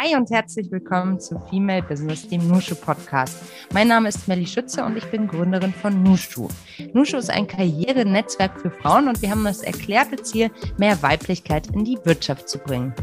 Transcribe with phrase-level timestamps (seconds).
[0.00, 3.36] Hi und herzlich willkommen zu Female Business, dem Nushu Podcast.
[3.72, 6.46] Mein Name ist Melly Schütze und ich bin Gründerin von Nushu.
[6.92, 11.84] Nushu ist ein Karrierenetzwerk für Frauen und wir haben das erklärte Ziel, mehr Weiblichkeit in
[11.84, 12.94] die Wirtschaft zu bringen.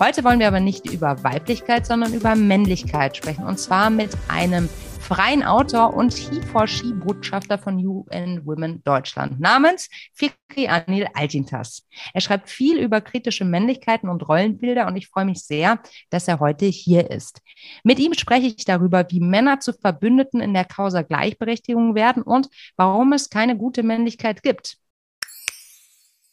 [0.00, 4.68] Heute wollen wir aber nicht über Weiblichkeit, sondern über Männlichkeit sprechen und zwar mit einem
[5.14, 11.86] freien Autor und He-for-She-Botschafter von UN Women Deutschland namens Fikri Anil Altintas.
[12.14, 16.40] Er schreibt viel über kritische Männlichkeiten und Rollenbilder und ich freue mich sehr, dass er
[16.40, 17.42] heute hier ist.
[17.84, 22.48] Mit ihm spreche ich darüber, wie Männer zu Verbündeten in der Causa Gleichberechtigung werden und
[22.76, 24.78] warum es keine gute Männlichkeit gibt.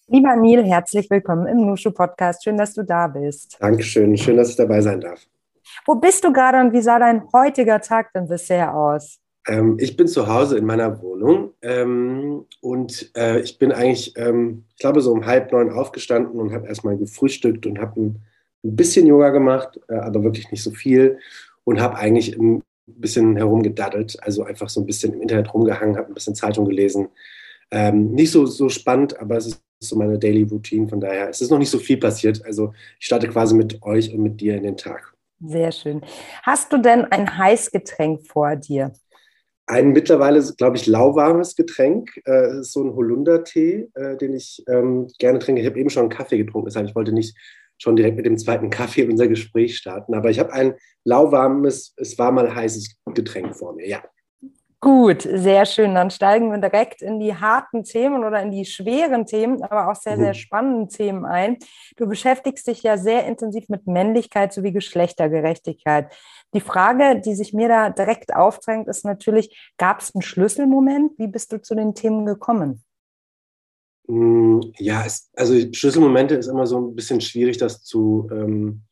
[0.08, 2.46] Lieber Neil, herzlich willkommen im Nushu Podcast.
[2.46, 3.58] Schön, dass du da bist.
[3.60, 4.16] Dankeschön.
[4.16, 5.28] Schön, dass ich dabei sein darf.
[5.86, 9.20] Wo bist du gerade und wie sah dein heutiger Tag denn bisher aus?
[9.48, 14.66] Ähm, ich bin zu Hause in meiner Wohnung ähm, und äh, ich bin eigentlich, ähm,
[14.70, 18.22] ich glaube, so um halb neun aufgestanden und habe erstmal gefrühstückt und habe ein,
[18.64, 21.18] ein, bisschen Yoga gemacht, äh, aber wirklich nicht so viel
[21.64, 26.10] und habe eigentlich ein bisschen herumgedaddelt, also einfach so ein bisschen im Internet rumgehangen, habe
[26.10, 27.08] ein bisschen Zeitung gelesen.
[27.72, 31.42] Ähm, nicht so, so spannend, aber es ist so meine Daily Routine, von daher es
[31.42, 32.44] ist noch nicht so viel passiert.
[32.46, 35.09] Also ich starte quasi mit euch und mit dir in den Tag.
[35.42, 36.02] Sehr schön.
[36.44, 38.94] Hast du denn ein Heißgetränk vor dir?
[39.68, 42.10] Ein mittlerweile, glaube ich, lauwarmes Getränk.
[42.26, 45.62] Äh, ist so ein Holundertee, äh, den ich ähm, gerne trinke.
[45.62, 47.38] Ich habe eben schon einen Kaffee getrunken, deshalb ich wollte nicht
[47.78, 50.14] schon direkt mit dem zweiten Kaffee unser Gespräch starten.
[50.14, 50.74] Aber ich habe ein
[51.06, 54.04] lauwarmes, es war mal heißes Getränk vor mir, ja.
[54.82, 55.94] Gut, sehr schön.
[55.94, 59.96] Dann steigen wir direkt in die harten Themen oder in die schweren Themen, aber auch
[59.96, 61.58] sehr, sehr spannenden Themen ein.
[61.98, 66.14] Du beschäftigst dich ja sehr intensiv mit Männlichkeit sowie Geschlechtergerechtigkeit.
[66.54, 71.12] Die Frage, die sich mir da direkt aufdrängt, ist natürlich, gab es einen Schlüsselmoment?
[71.18, 72.82] Wie bist du zu den Themen gekommen?
[74.08, 78.84] Mm, ja, es, also Schlüsselmomente ist immer so ein bisschen schwierig, das zu, ähm,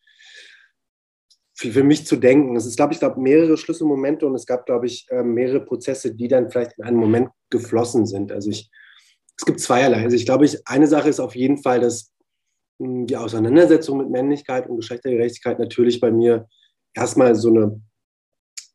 [1.58, 2.56] für, für mich zu denken.
[2.56, 6.14] Es ist, glaube ich, glaube mehrere Schlüsselmomente und es gab, glaube ich, äh, mehrere Prozesse,
[6.14, 8.32] die dann vielleicht in einen Moment geflossen sind.
[8.32, 8.70] Also ich,
[9.38, 10.04] es gibt zweierlei.
[10.04, 12.12] Also ich glaube, ich, eine Sache ist auf jeden Fall, dass
[12.80, 16.48] hm, die Auseinandersetzung mit Männlichkeit und Geschlechtergerechtigkeit natürlich bei mir
[16.94, 17.82] erstmal so eine,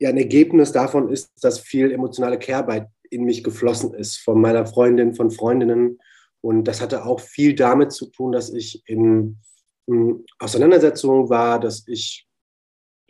[0.00, 4.66] ja, ein Ergebnis davon ist, dass viel emotionale Kehrarbeit in mich geflossen ist, von meiner
[4.66, 5.98] Freundin, von Freundinnen.
[6.40, 9.38] Und das hatte auch viel damit zu tun, dass ich in,
[9.86, 12.26] in hm, Auseinandersetzungen war, dass ich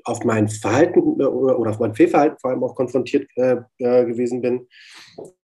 [0.04, 4.40] auf mein Verhalten äh, oder auf mein Fehlverhalten vor allem auch konfrontiert äh, äh, gewesen
[4.40, 4.66] bin.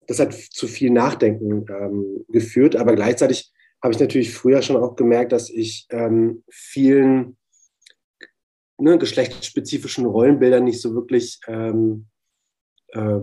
[0.07, 3.51] Das hat zu viel Nachdenken ähm, geführt, aber gleichzeitig
[3.81, 7.37] habe ich natürlich früher schon auch gemerkt, dass ich ähm, vielen
[8.77, 12.07] ne, geschlechtsspezifischen Rollenbildern nicht so wirklich ähm,
[12.89, 13.19] äh,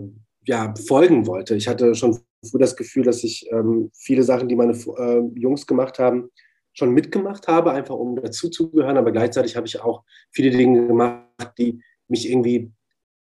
[0.47, 1.57] ja, folgen wollte.
[1.57, 5.67] Ich hatte schon früh das Gefühl, dass ich ähm, viele Sachen, die meine äh, Jungs
[5.67, 6.31] gemacht haben,
[6.77, 8.97] schon mitgemacht habe, einfach um dazuzugehören.
[8.97, 12.71] Aber gleichzeitig habe ich auch viele Dinge gemacht, die mich irgendwie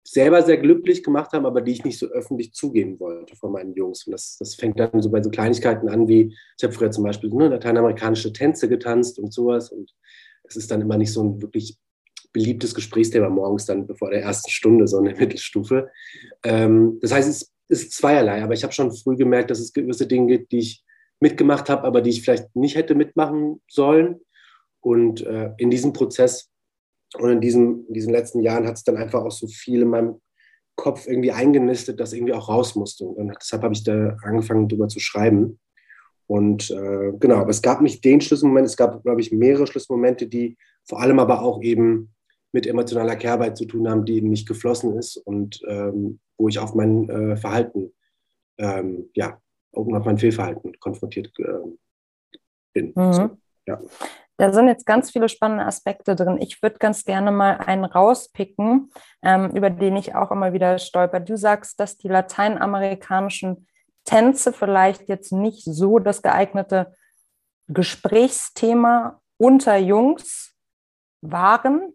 [0.04, 3.75] selber sehr glücklich gemacht haben, aber die ich nicht so öffentlich zugeben wollte von meinen
[3.75, 4.06] Jungs.
[4.06, 7.04] Und das, das fängt dann so bei so Kleinigkeiten an, wie ich habe früher zum
[7.04, 9.70] Beispiel ne, lateinamerikanische Tänze getanzt und sowas.
[9.70, 9.92] Und
[10.44, 11.78] das ist dann immer nicht so ein wirklich
[12.32, 15.91] beliebtes Gesprächsthema morgens dann bevor der ersten Stunde, so eine Mittelstufe.
[16.44, 20.06] Ähm, das heißt, es ist zweierlei, aber ich habe schon früh gemerkt, dass es gewisse
[20.06, 20.84] Dinge gibt, die ich
[21.22, 24.21] mitgemacht habe, aber die ich vielleicht nicht hätte mitmachen sollen.
[24.81, 26.50] Und äh, in diesem Prozess
[27.16, 29.88] und in, diesem, in diesen letzten Jahren hat es dann einfach auch so viel in
[29.88, 30.21] meinem
[30.75, 33.05] Kopf irgendwie eingenistet, dass irgendwie auch raus musste.
[33.05, 35.60] Und deshalb habe ich da angefangen, darüber zu schreiben.
[36.27, 40.27] Und äh, genau, aber es gab nicht den Schlüsselmoment, es gab, glaube ich, mehrere Schlüsselmomente,
[40.27, 40.56] die
[40.89, 42.15] vor allem aber auch eben
[42.53, 46.59] mit emotionaler Kehrarbeit zu tun haben, die in mich geflossen ist und ähm, wo ich
[46.59, 47.93] auf mein äh, Verhalten
[48.59, 49.41] ähm, ja,
[49.72, 52.37] auf mein Fehlverhalten konfrontiert äh,
[52.72, 52.93] bin.
[52.94, 53.12] Mhm.
[53.12, 53.31] So,
[53.66, 53.81] ja.
[54.38, 56.38] Da sind jetzt ganz viele spannende Aspekte drin.
[56.41, 58.91] Ich würde ganz gerne mal einen rauspicken,
[59.22, 61.21] ähm, über den ich auch immer wieder stolper.
[61.21, 63.66] Du sagst, dass die lateinamerikanischen
[64.05, 66.94] Tänze vielleicht jetzt nicht so das geeignete
[67.69, 70.57] Gesprächsthema unter Jungs
[71.21, 71.92] waren.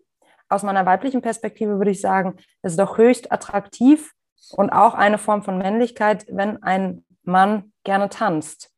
[0.47, 4.13] Aus meiner weiblichen Perspektive würde ich sagen, es ist doch höchst attraktiv
[4.51, 8.71] und auch eine Form von Männlichkeit, wenn ein man gerne tanzt.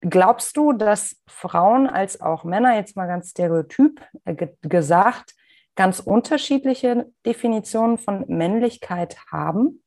[0.00, 5.34] Glaubst du, dass Frauen als auch Männer, jetzt mal ganz stereotyp äh, gesagt,
[5.74, 9.82] ganz unterschiedliche Definitionen von Männlichkeit haben?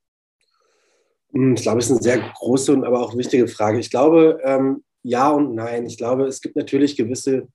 [1.33, 3.80] Hm, ich glaube, es ist eine sehr große und aber auch wichtige Frage.
[3.80, 5.86] Ich glaube, ähm, ja und nein.
[5.86, 7.47] Ich glaube, es gibt natürlich gewisse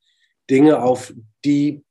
[0.51, 1.13] Dinge, auf
[1.45, 1.85] die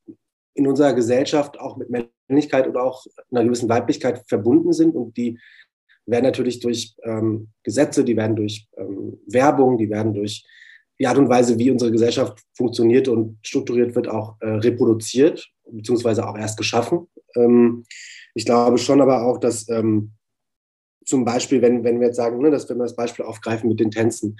[0.56, 5.40] in unserer Gesellschaft auch mit Männlichkeit oder auch einer gewissen Weiblichkeit verbunden sind und die
[6.06, 10.46] werden natürlich durch ähm, Gesetze, die werden durch ähm, Werbung, die werden durch
[11.00, 16.28] die Art und Weise, wie unsere Gesellschaft funktioniert und strukturiert wird, auch äh, reproduziert, beziehungsweise
[16.28, 17.08] auch erst geschaffen.
[17.36, 17.84] Ähm,
[18.34, 20.12] ich glaube schon aber auch, dass ähm,
[21.06, 23.80] zum Beispiel, wenn, wenn wir jetzt sagen, ne, dass wenn wir das Beispiel aufgreifen mit
[23.80, 24.38] den Tänzen.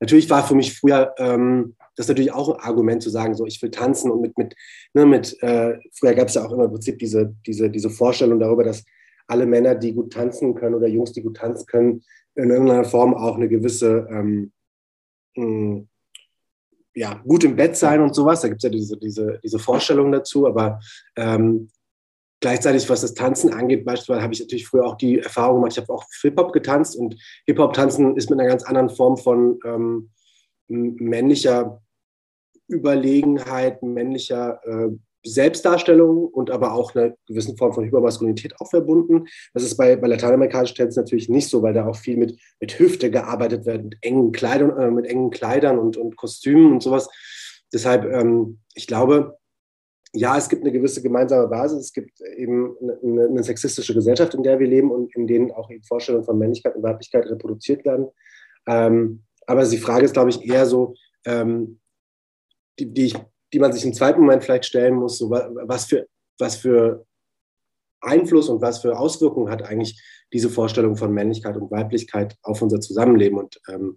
[0.00, 3.60] Natürlich war für mich früher ähm, das natürlich auch ein Argument zu sagen, so ich
[3.62, 4.54] will tanzen und mit, mit,
[4.92, 8.40] ne, mit äh, früher gab es ja auch immer im Prinzip diese, diese, diese Vorstellung
[8.40, 8.84] darüber, dass
[9.26, 12.02] alle Männer, die gut tanzen können oder Jungs, die gut tanzen können,
[12.34, 14.52] in irgendeiner Form auch eine gewisse ähm,
[15.36, 15.88] mh, hm,
[16.94, 18.40] ja, gut im Bett sein und sowas.
[18.40, 20.80] Da gibt es ja diese, diese, diese Vorstellung dazu, aber
[21.16, 21.68] ähm,
[22.40, 25.78] gleichzeitig, was das Tanzen angeht, beispielsweise habe ich natürlich früher auch die Erfahrung gemacht, ich
[25.78, 27.16] habe auch Hip-Hop getanzt und
[27.46, 30.10] Hip-Hop-Tanzen ist mit einer ganz anderen Form von ähm,
[30.68, 31.82] männlicher
[32.68, 34.90] Überlegenheit, männlicher äh,
[35.24, 39.26] Selbstdarstellung und aber auch einer gewissen Form von Hypermaskulinität auch verbunden.
[39.54, 42.78] Das ist bei, bei lateinamerikanischen Tänzen natürlich nicht so, weil da auch viel mit, mit
[42.78, 47.08] Hüfte gearbeitet wird, mit engen Kleidern, äh, mit engen Kleidern und, und Kostümen und sowas.
[47.72, 49.38] Deshalb, ähm, ich glaube,
[50.12, 51.86] ja, es gibt eine gewisse gemeinsame Basis.
[51.86, 55.70] Es gibt eben eine, eine, sexistische Gesellschaft, in der wir leben und in denen auch
[55.70, 58.08] eben Vorstellungen von Männlichkeit und Weiblichkeit reproduziert werden.
[58.66, 60.94] Ähm, aber die Frage ist, glaube ich, eher so,
[61.26, 61.80] ähm,
[62.78, 63.14] die, die, ich,
[63.54, 66.08] die man sich im zweiten Moment vielleicht stellen muss, so, was, für,
[66.38, 67.06] was für
[68.00, 70.02] Einfluss und was für Auswirkungen hat eigentlich
[70.32, 73.38] diese Vorstellung von Männlichkeit und Weiblichkeit auf unser Zusammenleben.
[73.38, 73.96] Und ähm,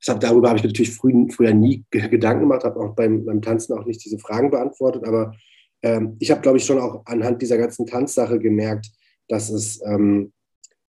[0.00, 3.76] deshalb darüber habe ich natürlich früh, früher nie Gedanken gemacht, habe auch beim, beim Tanzen
[3.76, 5.04] auch nicht diese Fragen beantwortet.
[5.04, 5.34] Aber
[5.82, 8.86] ähm, ich habe, glaube ich, schon auch anhand dieser ganzen Tanzsache gemerkt,
[9.26, 10.32] dass es, ähm,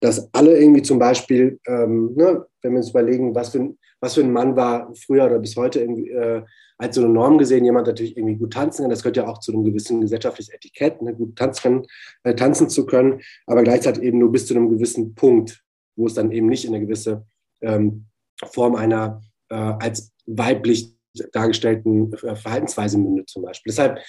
[0.02, 4.16] dass alle irgendwie zum Beispiel, ähm, ne, wenn wir uns überlegen, was für, ein, was
[4.16, 6.44] für ein Mann war früher oder bis heute äh,
[6.78, 8.90] als so eine Norm gesehen, jemand natürlich irgendwie gut tanzen kann.
[8.90, 11.88] Das gehört ja auch zu einem gewissen gesellschaftlichen Etikett, ne, gut tanzen,
[12.24, 15.64] äh, tanzen zu können, aber gleichzeitig eben nur bis zu einem gewissen Punkt,
[15.96, 17.26] wo es dann eben nicht in eine gewisse
[17.62, 18.08] ähm,
[18.52, 20.94] Form einer äh, als weiblich
[21.32, 23.72] dargestellten äh, Verhaltensweise mündet zum Beispiel.
[23.72, 24.00] Deshalb,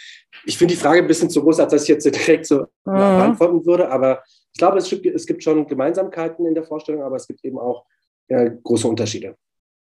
[0.44, 2.66] ich finde die Frage ein bisschen zu groß, als dass ich jetzt direkt so mhm.
[2.84, 7.28] beantworten würde, aber ich glaube, es, es, gibt schon Gemeinsamkeiten in der Vorstellung, aber es
[7.28, 7.86] gibt eben auch
[8.26, 9.36] äh, große Unterschiede.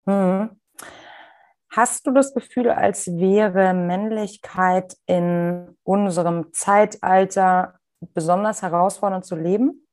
[0.07, 0.51] Mhm.
[1.73, 7.79] Hast du das Gefühl, als wäre Männlichkeit in unserem Zeitalter
[8.15, 9.87] besonders herausfordernd zu leben?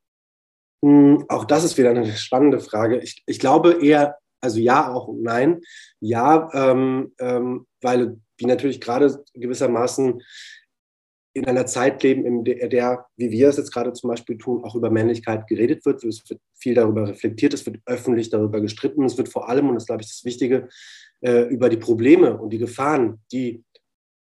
[0.83, 2.97] Hm, auch das ist wieder eine spannende Frage.
[2.99, 5.61] Ich, ich glaube eher also ja, auch und nein.
[5.99, 10.21] Ja, ähm, ähm, weil wir natürlich gerade gewissermaßen
[11.37, 14.75] in einer Zeit leben, in der, wie wir es jetzt gerade zum Beispiel tun, auch
[14.75, 16.03] über Männlichkeit geredet wird.
[16.03, 19.05] Es wird viel darüber reflektiert, es wird öffentlich darüber gestritten.
[19.05, 20.67] Es wird vor allem, und das glaube ich das Wichtige,
[21.21, 23.63] äh, über die Probleme und die Gefahren, die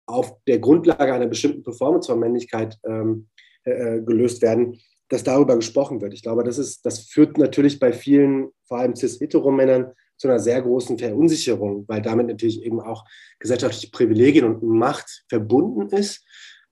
[0.07, 3.29] auf der Grundlage einer bestimmten Performance von Männlichkeit ähm,
[3.65, 4.79] äh, gelöst werden,
[5.09, 6.13] dass darüber gesprochen wird.
[6.13, 10.63] Ich glaube, das, ist, das führt natürlich bei vielen, vor allem cis-hetero-Männern, zu einer sehr
[10.63, 13.05] großen Verunsicherung, weil damit natürlich eben auch
[13.39, 16.25] gesellschaftliche Privilegien und Macht verbunden ist.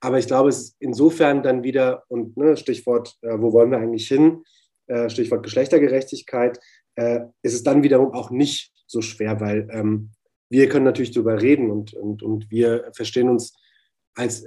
[0.04, 3.78] Aber ich glaube, es ist insofern dann wieder, und ne, Stichwort, äh, wo wollen wir
[3.78, 4.44] eigentlich hin,
[4.86, 6.60] äh, Stichwort Geschlechtergerechtigkeit,
[6.96, 10.10] äh, ist es dann wiederum auch nicht so schwer, weil ähm,
[10.50, 13.54] wir können natürlich darüber reden und, und, und wir verstehen uns
[14.14, 14.44] als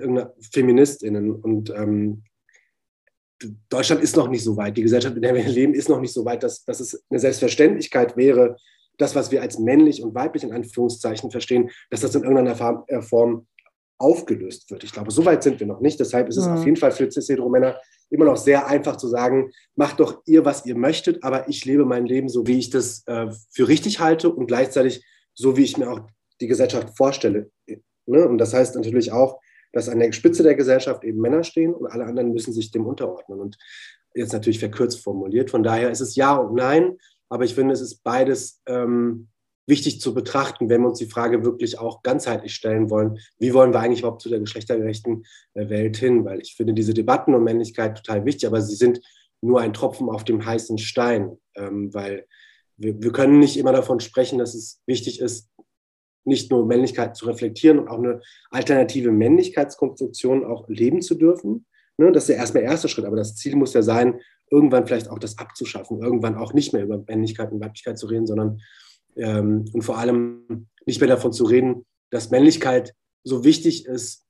[0.54, 2.24] Feministinnen und ähm,
[3.70, 4.78] Deutschland ist noch nicht so weit.
[4.78, 7.20] Die Gesellschaft, in der wir leben, ist noch nicht so weit, dass, dass es eine
[7.20, 8.58] Selbstverständlichkeit wäre,
[9.00, 13.02] das, was wir als männlich und weiblich in Anführungszeichen verstehen, dass das in irgendeiner äh,
[13.02, 13.48] Form
[13.98, 14.84] aufgelöst wird.
[14.84, 16.00] Ich glaube, so weit sind wir noch nicht.
[16.00, 16.54] Deshalb ist es mhm.
[16.54, 20.66] auf jeden Fall für cis-hetero-Männer immer noch sehr einfach zu sagen, macht doch ihr, was
[20.66, 24.30] ihr möchtet, aber ich lebe mein Leben so, wie ich das äh, für richtig halte
[24.32, 26.02] und gleichzeitig so, wie ich mir auch
[26.40, 27.50] die Gesellschaft vorstelle.
[28.06, 28.28] Ne?
[28.28, 29.40] Und das heißt natürlich auch,
[29.74, 32.86] dass an der Spitze der Gesellschaft eben Männer stehen und alle anderen müssen sich dem
[32.86, 33.40] unterordnen.
[33.40, 33.58] Und
[34.16, 35.52] jetzt natürlich verkürzt formuliert.
[35.52, 36.98] Von daher ist es Ja und Nein.
[37.30, 39.28] Aber ich finde, es ist beides ähm,
[39.68, 43.74] wichtig zu betrachten, wenn wir uns die Frage wirklich auch ganzheitlich stellen wollen, wie wollen
[43.74, 46.26] wir eigentlich überhaupt zu der geschlechtergerechten äh, Welt hin?
[46.26, 49.02] Weil ich finde diese Debatten um Männlichkeit total wichtig, aber sie sind
[49.42, 52.26] nur ein Tropfen auf dem heißen Stein, ähm, weil
[52.78, 55.50] wir, wir können nicht immer davon sprechen, dass es wichtig ist,
[56.24, 58.22] nicht nur Männlichkeit zu reflektieren und auch eine
[58.52, 61.66] alternative Männlichkeitskonstruktion auch leben zu dürfen.
[61.98, 64.20] Ne, das ist der erstmal erste Schritt, aber das Ziel muss ja sein,
[64.50, 68.28] irgendwann vielleicht auch das abzuschaffen, irgendwann auch nicht mehr über Männlichkeit und Weiblichkeit zu reden,
[68.28, 68.62] sondern
[69.18, 72.94] ähm, und vor allem nicht mehr davon zu reden, dass Männlichkeit
[73.24, 74.26] so wichtig ist,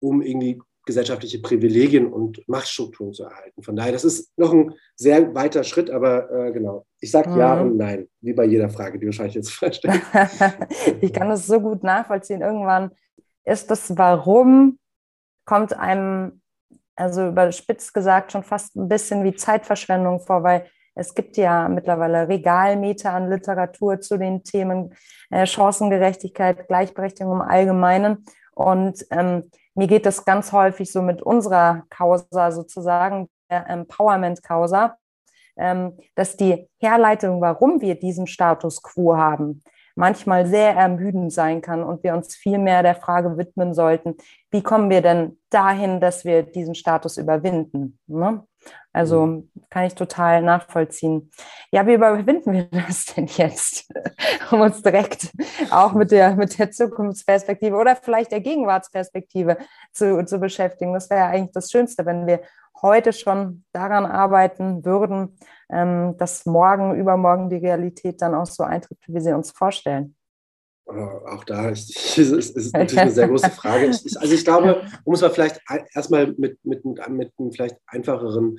[0.00, 3.62] um irgendwie gesellschaftliche Privilegien und Machtstrukturen zu erhalten.
[3.62, 6.86] Von daher, das ist noch ein sehr weiter Schritt, aber äh, genau.
[6.98, 7.38] Ich sage mhm.
[7.38, 10.02] ja und nein, wie bei jeder Frage, die wahrscheinlich jetzt verstehen.
[11.00, 12.40] ich kann das so gut nachvollziehen.
[12.40, 12.90] Irgendwann
[13.44, 14.78] ist das Warum,
[15.44, 16.42] kommt einem
[16.96, 22.28] also überspitzt gesagt, schon fast ein bisschen wie Zeitverschwendung vor, weil Es gibt ja mittlerweile
[22.28, 24.94] Regalmeter an Literatur zu den Themen
[25.30, 28.24] äh, Chancengerechtigkeit, Gleichberechtigung im Allgemeinen.
[28.54, 34.96] Und ähm, mir geht das ganz häufig so mit unserer Causa sozusagen, der Empowerment-Causa,
[35.56, 39.62] ähm, dass die Herleitung, warum wir diesen Status quo haben,
[39.94, 44.16] manchmal sehr ermüdend sein kann und wir uns viel mehr der Frage widmen sollten,
[44.50, 47.98] wie kommen wir denn dahin, dass wir diesen Status überwinden?
[48.06, 48.46] Ne?
[48.92, 49.50] Also mhm.
[49.70, 51.30] kann ich total nachvollziehen.
[51.70, 53.90] Ja, wie überwinden wir das denn jetzt,
[54.50, 55.32] um uns direkt
[55.70, 59.56] auch mit der, mit der Zukunftsperspektive oder vielleicht der Gegenwartsperspektive
[59.92, 60.92] zu, zu beschäftigen?
[60.92, 62.42] Das wäre ja eigentlich das Schönste, wenn wir
[62.82, 65.38] heute schon daran arbeiten würden,
[65.70, 70.16] ähm, dass morgen, übermorgen die Realität dann auch so eintritt, wie wir sie uns vorstellen.
[71.26, 73.86] Auch da ist, ist, ist natürlich eine sehr große Frage.
[73.86, 75.60] Ich, also ich glaube, um es mal vielleicht
[75.94, 78.58] erstmal mit, mit, mit vielleicht einfacheren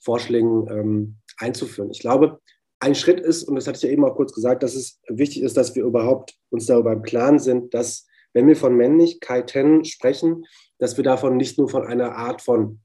[0.00, 1.90] Vorschlägen ähm, einzuführen.
[1.90, 2.40] Ich glaube,
[2.80, 5.42] ein Schritt ist, und das hatte ich ja eben auch kurz gesagt, dass es wichtig
[5.42, 10.44] ist, dass wir überhaupt uns darüber im Klaren sind, dass, wenn wir von Männlichkeiten sprechen,
[10.78, 12.80] dass wir davon nicht nur von einer Art von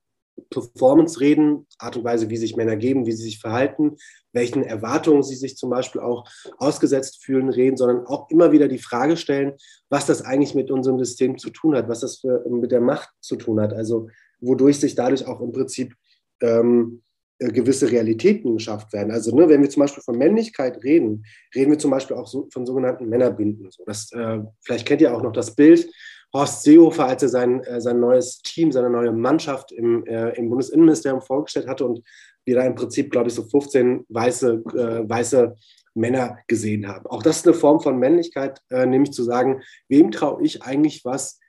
[0.49, 3.97] Performance reden, Art und Weise, wie sich Männer geben, wie sie sich verhalten,
[4.33, 6.25] welchen Erwartungen sie sich zum Beispiel auch
[6.57, 9.53] ausgesetzt fühlen, reden, sondern auch immer wieder die Frage stellen,
[9.89, 13.09] was das eigentlich mit unserem System zu tun hat, was das für, mit der Macht
[13.19, 15.93] zu tun hat, also wodurch sich dadurch auch im Prinzip
[16.41, 17.01] ähm,
[17.39, 19.11] äh, gewisse Realitäten geschafft werden.
[19.11, 21.23] Also ne, wenn wir zum Beispiel von Männlichkeit reden,
[21.55, 23.69] reden wir zum Beispiel auch so, von sogenannten Männerbinden.
[23.69, 25.87] So, das, äh, vielleicht kennt ihr auch noch das Bild,
[26.33, 30.49] Horst Seehofer, als er sein, äh, sein neues Team, seine neue Mannschaft im, äh, im
[30.49, 32.01] Bundesinnenministerium vorgestellt hatte und
[32.45, 35.55] wir da im Prinzip, glaube ich, so 15 weiße, äh, weiße
[35.95, 37.05] Männer gesehen haben.
[37.07, 41.03] Auch das ist eine Form von Männlichkeit, äh, nämlich zu sagen, wem traue ich eigentlich
[41.03, 41.39] was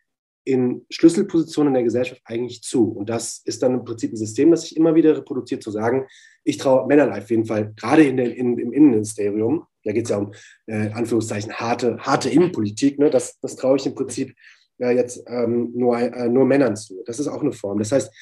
[0.44, 2.90] in Schlüsselpositionen in der Gesellschaft eigentlich zu?
[2.90, 6.06] Und das ist dann im Prinzip ein System, das sich immer wieder reproduziert, zu sagen,
[6.42, 10.10] ich traue Männern auf jeden Fall, gerade in der, in, im Innenministerium, da geht es
[10.10, 10.32] ja um,
[10.66, 13.10] äh, Anführungszeichen, harte, harte Innenpolitik, ne?
[13.10, 14.34] das, das traue ich im Prinzip
[14.78, 17.02] ja, jetzt ähm, nur, äh, nur Männern zu.
[17.06, 17.78] Das ist auch eine Form.
[17.78, 18.12] Das heißt,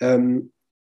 [0.00, 0.52] ähm,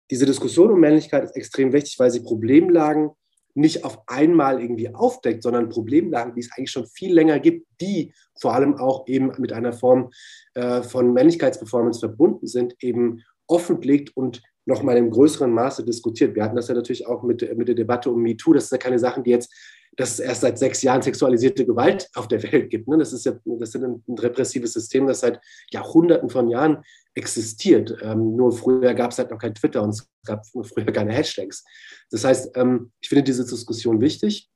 [0.10, 3.12] diese Diskussion um Männlichkeit ist extrem wichtig, weil sie Problemlagen
[3.54, 8.13] nicht auf einmal irgendwie aufdeckt, sondern Problemlagen, die es eigentlich schon viel länger gibt, die
[8.40, 10.12] vor allem auch eben mit einer Form
[10.54, 16.36] äh, von Männlichkeitsperformance verbunden sind, eben offenlegt und nochmal im größeren Maße diskutiert.
[16.36, 18.54] Wir hatten das ja natürlich auch mit, mit der Debatte um MeToo.
[18.54, 19.54] Das sind ja keine Sachen, die jetzt
[19.98, 22.88] dass es erst seit sechs Jahren sexualisierte Gewalt auf der Welt gibt.
[22.88, 22.98] Ne?
[22.98, 25.40] Das ist ja das ist ein, repressives System, das seit
[25.72, 26.84] Jahrhunderten von Jahren
[27.14, 27.98] existiert.
[28.02, 31.64] Ähm, nur früher gab es halt noch kein Twitter und es gab früher keine Hashtags.
[32.10, 34.50] Das heißt, ähm, ich finde diese Diskussion wichtig,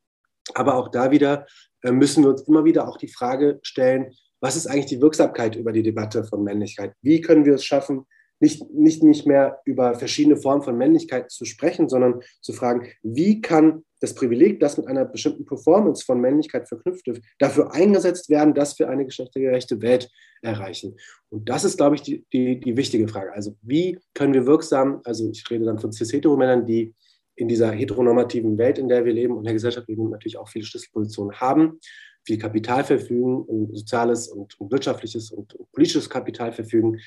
[0.53, 1.45] aber auch da wieder
[1.83, 5.55] äh, müssen wir uns immer wieder auch die Frage stellen, was ist eigentlich die Wirksamkeit
[5.55, 6.93] über die Debatte von Männlichkeit?
[7.01, 8.05] Wie können wir es schaffen,
[8.39, 13.41] nicht, nicht, nicht mehr über verschiedene Formen von Männlichkeit zu sprechen, sondern zu fragen, wie
[13.41, 18.53] kann das Privileg, das mit einer bestimmten Performance von Männlichkeit verknüpft ist, dafür eingesetzt werden,
[18.53, 20.09] dass wir eine geschlechtergerechte Welt
[20.41, 20.95] erreichen.
[21.29, 23.33] Und das ist, glaube ich, die, die, die wichtige Frage.
[23.33, 26.93] Also wie können wir wirksam, also ich rede dann von cis-hetero-Männern, die
[27.35, 30.47] in dieser heteronormativen Welt, in der wir leben und in der Gesellschaft leben, natürlich auch
[30.47, 31.79] viele Schlüsselpositionen haben,
[32.25, 36.99] viel Kapital verfügen, soziales und wirtschaftliches und politisches Kapital verfügen,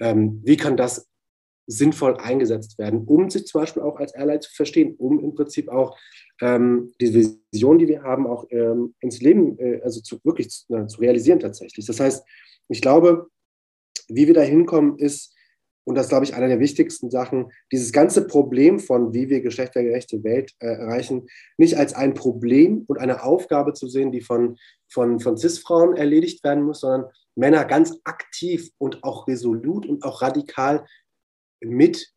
[0.00, 1.08] ähm, wie kann das
[1.70, 5.68] sinnvoll eingesetzt werden, um sich zum Beispiel auch als Airline zu verstehen, um im Prinzip
[5.68, 5.96] auch
[6.40, 7.14] ähm, die
[7.52, 11.00] Vision, die wir haben, auch ähm, ins Leben, äh, also zu, wirklich zu, na, zu,
[11.00, 11.86] realisieren tatsächlich.
[11.86, 12.24] Das heißt,
[12.68, 13.28] ich glaube,
[14.08, 15.34] wie wir da hinkommen, ist,
[15.84, 20.24] und das glaube ich einer der wichtigsten Sachen, dieses ganze Problem von, wie wir geschlechtergerechte
[20.24, 24.56] Welt äh, erreichen, nicht als ein Problem und eine Aufgabe zu sehen, die von,
[24.88, 30.20] von, von CIS-Frauen erledigt werden muss, sondern Männer ganz aktiv und auch resolut und auch
[30.22, 30.84] radikal
[31.60, 32.12] mit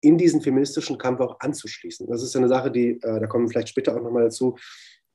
[0.00, 2.06] in diesen feministischen Kampf auch anzuschließen.
[2.06, 4.56] Das ist eine Sache, die, äh, da kommen wir vielleicht später auch nochmal dazu,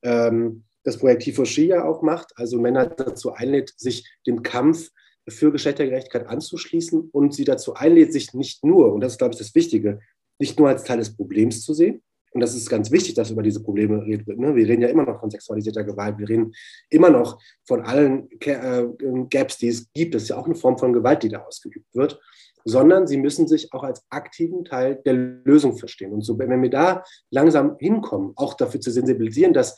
[0.03, 4.89] ähm, das Projekt T4She ja auch macht, also Männer dazu einlädt, sich dem Kampf
[5.29, 9.39] für Geschlechtergerechtigkeit anzuschließen und sie dazu einlädt, sich nicht nur, und das ist, glaube ich,
[9.39, 10.01] das Wichtige,
[10.39, 13.43] nicht nur als Teil des Problems zu sehen, und das ist ganz wichtig, dass über
[13.43, 14.39] diese Probleme geredet wird.
[14.39, 14.55] Ne?
[14.55, 16.17] Wir reden ja immer noch von sexualisierter Gewalt.
[16.17, 16.51] Wir reden
[16.89, 18.85] immer noch von allen äh,
[19.29, 20.15] Gaps, die es gibt.
[20.15, 22.19] Das ist ja auch eine Form von Gewalt, die da ausgeübt wird.
[22.65, 26.13] Sondern sie müssen sich auch als aktiven Teil der Lösung verstehen.
[26.13, 29.77] Und so, wenn wir da langsam hinkommen, auch dafür zu sensibilisieren, dass,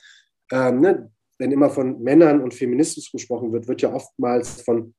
[0.51, 4.93] ähm, ne, wenn immer von Männern und Feminismus gesprochen wird, wird ja oftmals von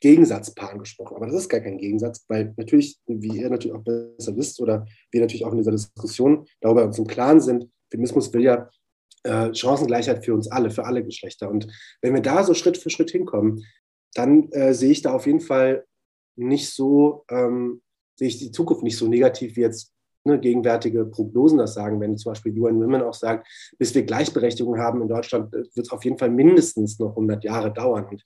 [0.00, 1.16] Gegensatzpaaren gesprochen.
[1.16, 4.86] Aber das ist gar kein Gegensatz, weil natürlich, wie ihr natürlich auch besser wisst oder
[5.10, 8.68] wir natürlich auch in dieser Diskussion darüber uns im Klaren sind, Feminismus will ja
[9.24, 11.50] äh, Chancengleichheit für uns alle, für alle Geschlechter.
[11.50, 11.66] Und
[12.00, 13.64] wenn wir da so Schritt für Schritt hinkommen,
[14.14, 15.84] dann äh, sehe ich da auf jeden Fall
[16.36, 17.82] nicht so, ähm,
[18.16, 19.92] sehe ich die Zukunft nicht so negativ wie jetzt
[20.24, 23.46] ne, gegenwärtige Prognosen das sagen, wenn zum Beispiel UN Women auch sagt,
[23.78, 27.44] bis wir Gleichberechtigung haben in Deutschland, äh, wird es auf jeden Fall mindestens noch 100
[27.44, 28.06] Jahre dauern.
[28.06, 28.22] Und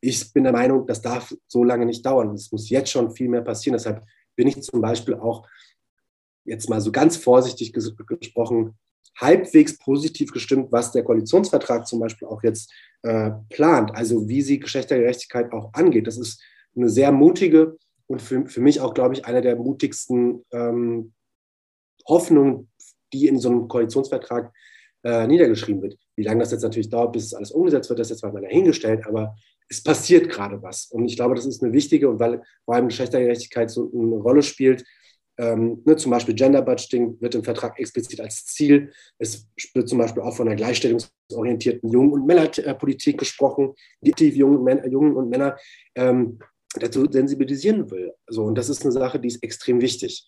[0.00, 2.34] ich bin der Meinung, das darf so lange nicht dauern.
[2.34, 3.74] Es muss jetzt schon viel mehr passieren.
[3.74, 4.04] Deshalb
[4.36, 5.46] bin ich zum Beispiel auch
[6.44, 8.76] jetzt mal so ganz vorsichtig ges gesprochen
[9.16, 14.58] halbwegs positiv gestimmt, was der Koalitionsvertrag zum Beispiel auch jetzt äh, plant, also wie sie
[14.58, 16.06] Geschlechtergerechtigkeit auch angeht.
[16.06, 16.42] Das ist
[16.76, 17.76] eine sehr mutige
[18.06, 21.12] und für, für mich auch, glaube ich, eine der mutigsten ähm,
[22.06, 22.70] Hoffnungen,
[23.12, 24.52] die in so einem Koalitionsvertrag
[25.04, 25.98] äh, niedergeschrieben wird.
[26.16, 28.40] Wie lange das jetzt natürlich dauert, bis es alles umgesetzt wird, das ist jetzt mal
[28.40, 29.36] dahingestellt, aber
[29.68, 30.86] es passiert gerade was.
[30.86, 34.42] Und ich glaube, das ist eine wichtige, und weil vor allem Geschlechtergerechtigkeit so eine Rolle
[34.42, 34.84] spielt,
[35.36, 38.92] ähm, ne, zum Beispiel Gender Budgeting wird im Vertrag explizit als Ziel.
[39.18, 45.16] Es wird zum Beispiel auch von einer gleichstellungsorientierten Jungen- und Männerpolitik gesprochen, die Jungen, Jungen
[45.16, 45.56] und Männer
[45.96, 46.38] ähm,
[46.80, 48.12] dazu sensibilisieren will.
[48.26, 50.26] So, und das ist eine Sache, die ist extrem wichtig.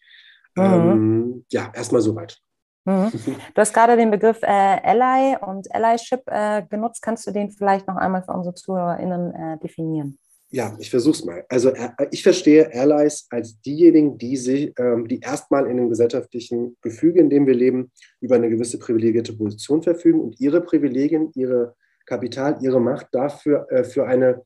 [0.57, 0.65] Mhm.
[0.65, 2.39] Ähm, ja, erstmal soweit.
[2.85, 3.11] Mhm.
[3.55, 7.03] Du hast gerade den Begriff äh, Ally und Allyship äh, genutzt.
[7.03, 10.19] Kannst du den vielleicht noch einmal für unsere ZuhörerInnen äh, definieren?
[10.51, 11.45] Ja, ich versuche es mal.
[11.49, 16.77] Also äh, ich verstehe Allies als diejenigen, die, sich, ähm, die erstmal in dem gesellschaftlichen
[16.83, 21.75] Gefüge, in dem wir leben, über eine gewisse privilegierte Position verfügen und ihre Privilegien, ihre
[22.07, 24.43] Kapital, ihre Macht dafür äh, für eine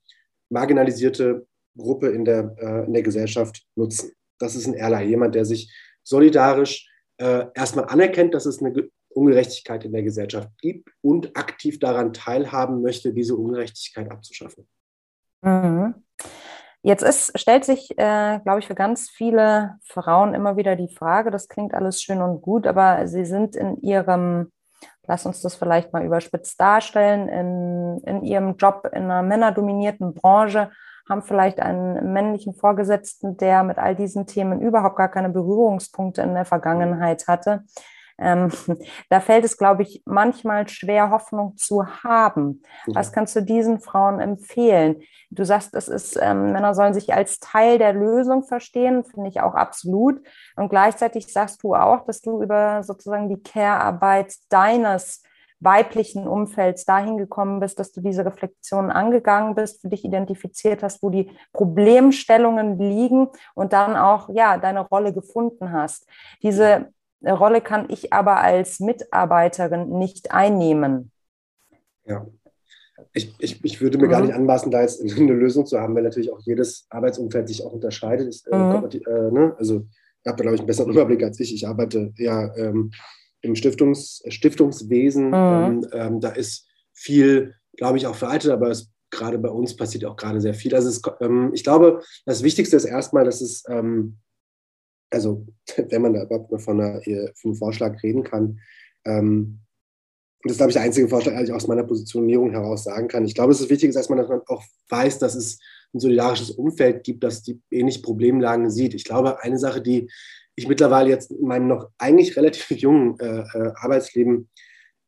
[0.48, 1.46] marginalisierte
[1.80, 4.12] Gruppe in der, äh, in der Gesellschaft nutzen.
[4.38, 5.72] Das ist ein Ally, jemand, der sich
[6.02, 12.12] solidarisch äh, erstmal anerkennt, dass es eine Ungerechtigkeit in der Gesellschaft gibt und aktiv daran
[12.12, 14.68] teilhaben möchte, diese Ungerechtigkeit abzuschaffen.
[15.42, 15.94] Mhm.
[16.82, 21.30] Jetzt ist, stellt sich, äh, glaube ich, für ganz viele Frauen immer wieder die Frage,
[21.30, 24.50] das klingt alles schön und gut, aber sie sind in ihrem,
[25.06, 30.70] lass uns das vielleicht mal überspitzt darstellen, in, in ihrem Job in einer männerdominierten Branche,
[31.10, 36.34] haben vielleicht einen männlichen Vorgesetzten, der mit all diesen Themen überhaupt gar keine Berührungspunkte in
[36.34, 37.64] der Vergangenheit hatte.
[38.20, 38.50] Ähm,
[39.08, 42.62] da fällt es, glaube ich, manchmal schwer, Hoffnung zu haben.
[42.86, 42.94] Ja.
[42.94, 45.02] Was kannst du diesen Frauen empfehlen?
[45.30, 49.40] Du sagst, es ist, ähm, Männer sollen sich als Teil der Lösung verstehen, finde ich
[49.40, 50.20] auch absolut.
[50.56, 55.22] Und gleichzeitig sagst du auch, dass du über sozusagen die Care-Arbeit deines
[55.60, 61.02] weiblichen Umfelds dahin gekommen bist, dass du diese Reflexionen angegangen bist, für dich identifiziert hast,
[61.02, 66.06] wo die Problemstellungen liegen und dann auch ja deine Rolle gefunden hast.
[66.42, 66.88] Diese
[67.24, 71.12] Rolle kann ich aber als Mitarbeiterin nicht einnehmen.
[72.06, 72.26] Ja.
[73.12, 74.10] Ich, ich, ich würde mir mhm.
[74.10, 77.64] gar nicht anmaßen, da jetzt eine Lösung zu haben, weil natürlich auch jedes Arbeitsumfeld sich
[77.64, 78.28] auch unterscheidet.
[78.28, 78.88] Ist, äh, mhm.
[79.06, 79.54] äh, ne?
[79.58, 79.74] Also
[80.24, 81.54] ihr habt da, glaube ich, einen besseren Überblick als ich.
[81.54, 82.90] Ich arbeite ja ähm,
[83.42, 85.28] im Stiftungs, Stiftungswesen.
[85.28, 85.34] Mhm.
[85.34, 90.04] Ähm, ähm, da ist viel, glaube ich, auch veraltet, aber es, gerade bei uns passiert
[90.04, 90.74] auch gerade sehr viel.
[90.74, 94.18] Also es, ähm, ich glaube, das Wichtigste ist erstmal, dass es ähm,
[95.10, 95.46] also
[95.88, 98.60] wenn man da überhaupt mal von, einer, von einem Vorschlag reden kann,
[99.04, 99.60] ähm,
[100.42, 103.26] das ist, glaube ich, der einzige Vorschlag, den ich aus meiner Positionierung heraus sagen kann.
[103.26, 105.58] Ich glaube, es ist wichtig, dass man, dass man auch weiß, dass es
[105.92, 108.94] ein solidarisches Umfeld gibt, das die ähnliche Problemlagen sieht.
[108.94, 110.10] Ich glaube, eine Sache, die
[110.56, 114.48] ich mittlerweile jetzt in meinem noch eigentlich relativ jungen äh, äh Arbeitsleben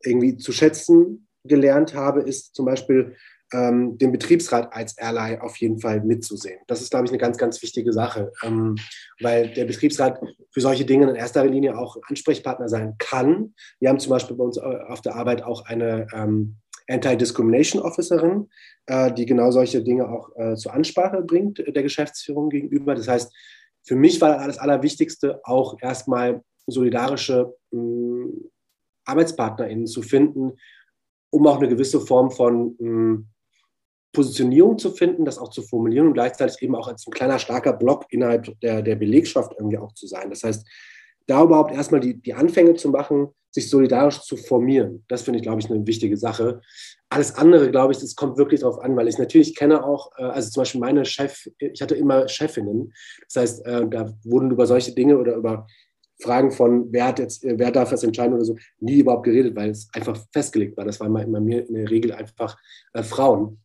[0.03, 3.15] irgendwie zu schätzen gelernt habe, ist zum Beispiel
[3.53, 6.59] ähm, den Betriebsrat als Ally auf jeden Fall mitzusehen.
[6.67, 8.75] Das ist, glaube ich, eine ganz, ganz wichtige Sache, ähm,
[9.21, 10.19] weil der Betriebsrat
[10.51, 13.53] für solche Dinge in erster Linie auch Ansprechpartner sein kann.
[13.79, 16.57] Wir haben zum Beispiel bei uns auf der Arbeit auch eine ähm,
[16.89, 18.49] Anti-Discrimination Officerin,
[18.87, 22.95] äh, die genau solche Dinge auch äh, zur Ansprache bringt der Geschäftsführung gegenüber.
[22.95, 23.33] Das heißt,
[23.83, 27.77] für mich war das Allerwichtigste auch erstmal solidarische äh,
[29.05, 30.53] ArbeitspartnerInnen zu finden,
[31.29, 33.23] um auch eine gewisse Form von mh,
[34.13, 37.73] Positionierung zu finden, das auch zu formulieren und gleichzeitig eben auch als ein kleiner, starker
[37.73, 40.29] Block innerhalb der, der Belegschaft irgendwie auch zu sein.
[40.29, 40.65] Das heißt,
[41.27, 45.43] da überhaupt erstmal die, die Anfänge zu machen, sich solidarisch zu formieren, das finde ich,
[45.43, 46.61] glaube ich, eine wichtige Sache.
[47.09, 50.23] Alles andere, glaube ich, das kommt wirklich darauf an, weil ich natürlich kenne auch, äh,
[50.23, 52.91] also zum Beispiel meine Chef, ich hatte immer Chefinnen.
[53.27, 55.67] Das heißt, äh, da wurden über solche Dinge oder über
[56.19, 59.69] Fragen von, wer hat jetzt, wer darf das entscheiden oder so, nie überhaupt geredet, weil
[59.69, 60.85] es einfach festgelegt war.
[60.85, 62.57] Das waren bei mir in der Regel einfach
[62.93, 63.59] äh, Frauen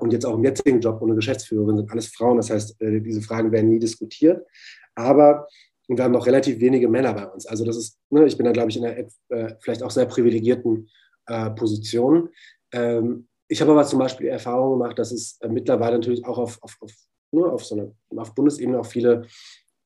[0.00, 2.36] und jetzt auch im jetzigen Job ohne Geschäftsführerin sind alles Frauen.
[2.36, 4.46] Das heißt, diese Fragen werden nie diskutiert.
[4.94, 5.48] Aber
[5.92, 7.46] und wir haben noch relativ wenige Männer bei uns.
[7.46, 8.96] Also das ist, ne, ich bin da, glaube ich, in einer
[9.28, 10.88] äh, vielleicht auch sehr privilegierten
[11.26, 12.30] äh, Position.
[12.72, 16.38] Ähm, ich habe aber zum Beispiel die Erfahrung gemacht, dass es äh, mittlerweile natürlich auch
[16.38, 16.92] auf, auf, auf,
[17.30, 19.26] ne, auf, so eine, auf Bundesebene auch viele,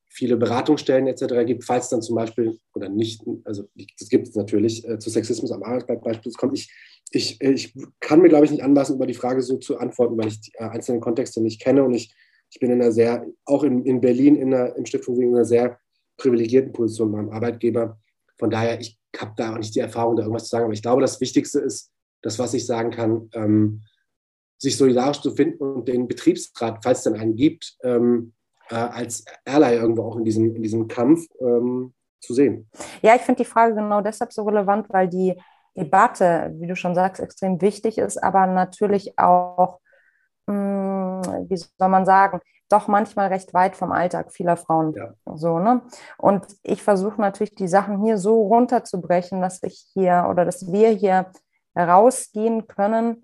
[0.07, 1.45] viele Beratungsstellen etc.
[1.45, 3.65] gibt, falls dann zum Beispiel, oder nicht, also
[3.99, 6.57] das gibt es natürlich, äh, zu Sexismus am Arbeitsplatz beispielsweise kommt.
[6.57, 6.71] Ich
[7.11, 10.27] ich, ich kann mir, glaube ich, nicht anmaßen, über die Frage so zu antworten, weil
[10.27, 12.13] ich die äh, einzelnen Kontexte nicht kenne und ich,
[12.49, 15.45] ich bin in einer sehr, auch in, in Berlin in einer, im Stiftung in einer
[15.45, 15.79] sehr
[16.17, 17.99] privilegierten Position beim Arbeitgeber.
[18.37, 20.65] Von daher, ich habe da auch nicht die Erfahrung, da irgendwas zu sagen.
[20.65, 23.83] Aber ich glaube, das Wichtigste ist, das, was ich sagen kann, ähm,
[24.57, 28.33] sich solidarisch zu finden und den Betriebsrat, falls es denn einen gibt, ähm,
[28.69, 32.69] äh, als Ally irgendwo auch in diesem, in diesem Kampf ähm, zu sehen.
[33.01, 35.39] Ja, ich finde die Frage genau deshalb so relevant, weil die
[35.75, 39.79] Debatte, wie du schon sagst, extrem wichtig ist, aber natürlich auch,
[40.47, 40.86] mh, hm,
[41.47, 44.93] wie soll man sagen, doch manchmal recht weit vom Alltag vieler Frauen.
[44.93, 45.13] Ja.
[45.35, 45.81] So, ne?
[46.17, 50.89] Und ich versuche natürlich, die Sachen hier so runterzubrechen, dass ich hier oder dass wir
[50.89, 51.31] hier
[51.77, 53.23] rausgehen können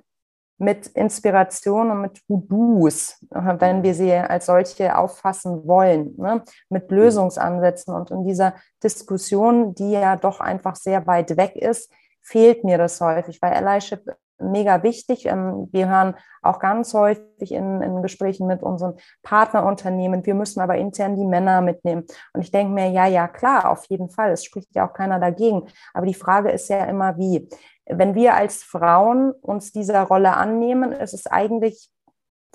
[0.58, 6.43] mit Inspiration und mit To-Dos, wenn wir sie als solche auffassen wollen, ne?
[6.69, 7.93] mit Lösungsansätzen.
[7.93, 13.02] Und in dieser Diskussion, die ja doch einfach sehr weit weg ist, fehlt mir das
[13.02, 14.15] häufig, weil Allyship
[14.51, 15.25] mega wichtig.
[15.25, 20.77] Ähm, wir hören auch ganz häufig in, in, Gesprächen mit unseren Partnerunternehmen, wir müssen aber
[20.77, 22.06] intern die Männer mitnehmen.
[22.34, 24.32] Und ich denke mir, ja, ja, klar, auf jeden Fall.
[24.32, 25.67] Es spricht ja auch keiner dagegen.
[25.93, 27.49] Aber die Frage ist ja immer, wie.
[27.86, 31.89] Wenn wir als Frauen uns dieser Rolle annehmen, ist es eigentlich,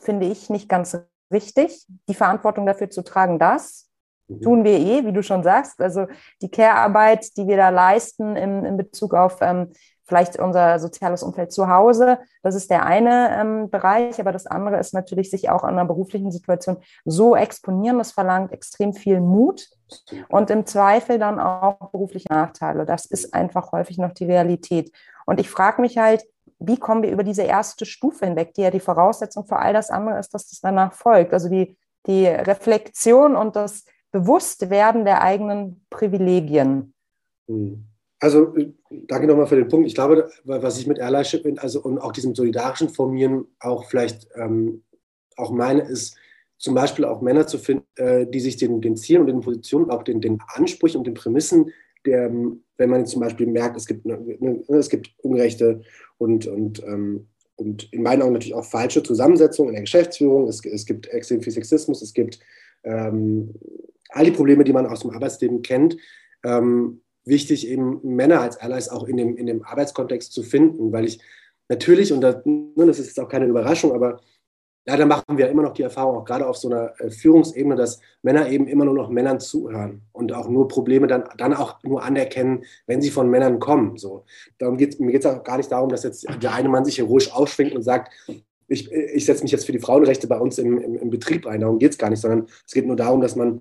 [0.01, 0.99] finde ich, nicht ganz
[1.33, 3.89] richtig, die Verantwortung dafür zu tragen, dass
[4.29, 4.41] mhm.
[4.41, 5.81] tun wir eh, wie du schon sagst.
[5.81, 6.07] Also
[6.41, 9.73] die Care-Arbeit, die wir da leisten in, in Bezug auf ähm,
[10.09, 12.19] vielleicht unser soziales Umfeld zu Hause.
[12.43, 15.85] Das ist der eine ähm, Bereich, aber das andere ist natürlich sich auch in einer
[15.85, 17.99] beruflichen Situation so exponieren.
[17.99, 19.69] Das verlangt extrem viel Mut
[20.29, 22.87] und im Zweifel dann auch berufliche Nachteile.
[22.87, 24.91] Das ist einfach häufig noch die Realität.
[25.27, 26.25] Und ich frage mich halt,
[26.59, 29.91] wie kommen wir über diese erste Stufe hinweg, die ja die Voraussetzung für all das
[29.91, 31.33] andere ist, dass das danach folgt.
[31.33, 36.95] Also die, die Reflexion und das Bewusstwerden der eigenen Privilegien.
[37.47, 37.85] Mhm.
[38.21, 38.55] Also
[38.91, 39.87] danke nochmal für den Punkt.
[39.87, 44.83] Ich glaube, was ich mit Allyship also und auch diesem solidarischen Formieren auch vielleicht ähm,
[45.37, 46.17] auch meine, ist
[46.59, 49.91] zum Beispiel auch Männer zu finden, äh, die sich den, den Zielen und den Positionen,
[49.91, 51.71] auch den, den Ansprüchen und den Prämissen,
[52.05, 55.83] der, wenn man zum Beispiel merkt, es gibt, ne, ne, es gibt ungerechte
[56.17, 60.65] und, und, ähm, und in meinen Augen natürlich auch falsche Zusammensetzungen in der Geschäftsführung, es,
[60.65, 62.41] es gibt extrem viel Sexismus, es gibt
[62.83, 63.55] ähm,
[64.11, 65.97] all die Probleme, die man aus dem Arbeitsleben kennt.
[66.45, 71.05] Ähm, wichtig, eben Männer als Allies auch in dem, in dem Arbeitskontext zu finden, weil
[71.05, 71.21] ich
[71.69, 74.21] natürlich, und das, ne, das ist jetzt auch keine Überraschung, aber
[74.87, 78.01] leider machen wir immer noch die Erfahrung, auch gerade auf so einer äh, Führungsebene, dass
[78.23, 82.03] Männer eben immer nur noch Männern zuhören und auch nur Probleme dann, dann auch nur
[82.03, 83.99] anerkennen, wenn sie von Männern kommen.
[83.99, 84.25] So.
[84.59, 86.99] Darum geht's, mir geht es auch gar nicht darum, dass jetzt der eine Mann sich
[86.99, 88.13] heroisch ausschwingt und sagt,
[88.67, 91.61] ich, ich setze mich jetzt für die Frauenrechte bei uns im, im, im Betrieb ein.
[91.61, 93.61] Darum geht es gar nicht, sondern es geht nur darum, dass man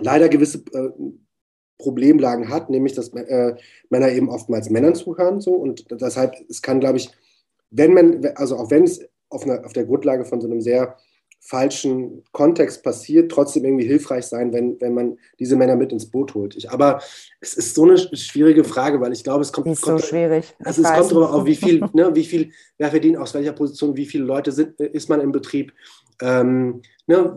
[0.00, 0.90] leider gewisse äh,
[1.78, 3.54] Problemlagen hat, nämlich dass äh,
[3.88, 7.10] Männer eben oftmals Männern zuhören so und deshalb es kann, glaube ich,
[7.70, 10.96] wenn man also auch wenn es auf, einer, auf der Grundlage von so einem sehr
[11.40, 16.34] falschen Kontext passiert, trotzdem irgendwie hilfreich sein, wenn, wenn man diese Männer mit ins Boot
[16.34, 16.56] holt.
[16.56, 17.00] Ich, aber
[17.40, 20.54] es ist so eine schwierige Frage, weil ich glaube, es kommt, ist kommt so schwierig.
[20.64, 24.06] Also es kommt darauf, wie viel, ne, wie viel, wer verdient aus welcher Position, wie
[24.06, 25.72] viele Leute sind, ist man im Betrieb.
[26.20, 27.36] Ähm, ne,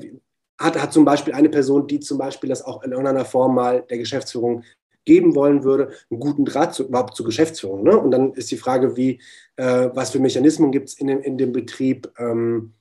[0.62, 3.84] hat, hat zum Beispiel eine Person, die zum Beispiel das auch in irgendeiner Form mal
[3.90, 4.64] der Geschäftsführung
[5.06, 7.84] geben wollen würde, einen guten Draht zu, überhaupt zur Geschäftsführung.
[7.84, 7.98] Ne?
[7.98, 9.20] Und dann ist die Frage, wie,
[9.56, 12.12] äh, was für Mechanismen gibt es in dem, in dem Betrieb?
[12.18, 12.74] Ähm,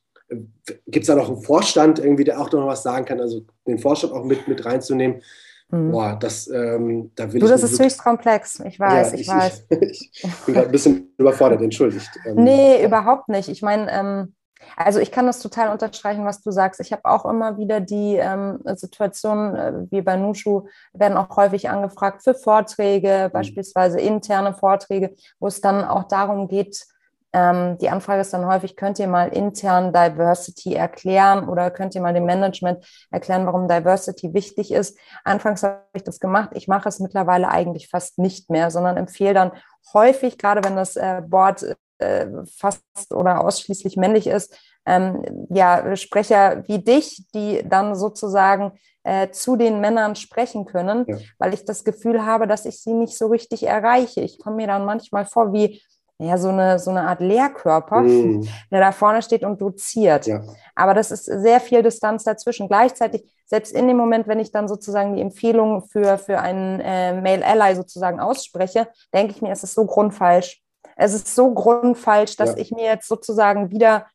[0.86, 3.78] gibt es da noch einen Vorstand, irgendwie, der auch noch was sagen kann, also den
[3.78, 5.22] Vorstand auch mit, mit reinzunehmen?
[5.70, 5.92] Mhm.
[5.92, 7.52] Boah, das, ähm, da will du, ich.
[7.52, 8.60] das ist höchst komplex.
[8.60, 9.66] Ich weiß, ja, ich, ich, weiß.
[9.80, 12.10] Ich, ich bin gerade ein bisschen überfordert, entschuldigt.
[12.26, 13.48] Ähm, nee, überhaupt nicht.
[13.48, 14.34] Ich meine, ähm,
[14.76, 16.80] also ich kann das total unterstreichen, was du sagst.
[16.80, 21.70] Ich habe auch immer wieder die ähm, Situation, äh, wie bei Nushu, werden auch häufig
[21.70, 23.32] angefragt für Vorträge, mhm.
[23.32, 26.86] beispielsweise interne Vorträge, wo es dann auch darum geht,
[27.32, 32.00] ähm, die Anfrage ist dann häufig, könnt ihr mal intern Diversity erklären oder könnt ihr
[32.00, 34.98] mal dem Management erklären, warum Diversity wichtig ist.
[35.22, 36.50] Anfangs habe ich das gemacht.
[36.54, 39.52] Ich mache es mittlerweile eigentlich fast nicht mehr, sondern empfehle dann
[39.94, 42.82] häufig, gerade wenn das äh, Board äh, fast
[43.12, 49.80] oder ausschließlich männlich ist, ähm, ja, Sprecher wie dich, die dann sozusagen äh, zu den
[49.80, 51.16] Männern sprechen können, ja.
[51.38, 54.20] weil ich das Gefühl habe, dass ich sie nicht so richtig erreiche.
[54.20, 55.80] Ich komme mir dann manchmal vor wie
[56.20, 58.46] ja, so eine, so eine Art Lehrkörper, mm.
[58.70, 60.26] der da vorne steht und doziert.
[60.26, 60.42] Ja.
[60.74, 62.68] Aber das ist sehr viel Distanz dazwischen.
[62.68, 67.18] Gleichzeitig, selbst in dem Moment, wenn ich dann sozusagen die Empfehlung für, für einen äh,
[67.18, 70.62] Male Ally sozusagen ausspreche, denke ich mir, es ist so grundfalsch.
[70.96, 72.56] Es ist so grundfalsch, dass ja.
[72.58, 74.06] ich mir jetzt sozusagen wieder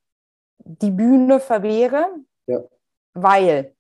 [0.59, 2.07] die Bühne verwehre,
[2.47, 2.61] ja.
[3.13, 3.73] weil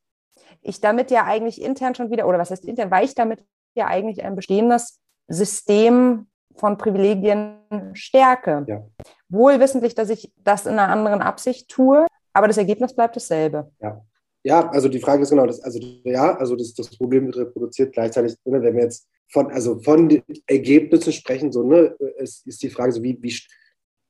[0.61, 3.45] ich damit ja eigentlich intern schon wieder, oder was heißt intern, weil ich damit
[3.75, 7.57] ja eigentlich ein bestehendes System von Privilegien
[7.93, 8.65] stärke.
[8.67, 8.83] Ja.
[9.29, 13.71] Wohl wissentlich, dass ich das in einer anderen Absicht tue, aber das Ergebnis bleibt dasselbe.
[13.81, 14.01] Ja.
[14.43, 17.93] Ja, also die Frage ist genau, das, also ja, also das, das Problem wird reproduziert
[17.93, 22.61] gleichzeitig, ne, wenn wir jetzt von, also von den Ergebnissen sprechen, so, ne, ist, ist
[22.63, 23.35] die Frage so, wie, wie,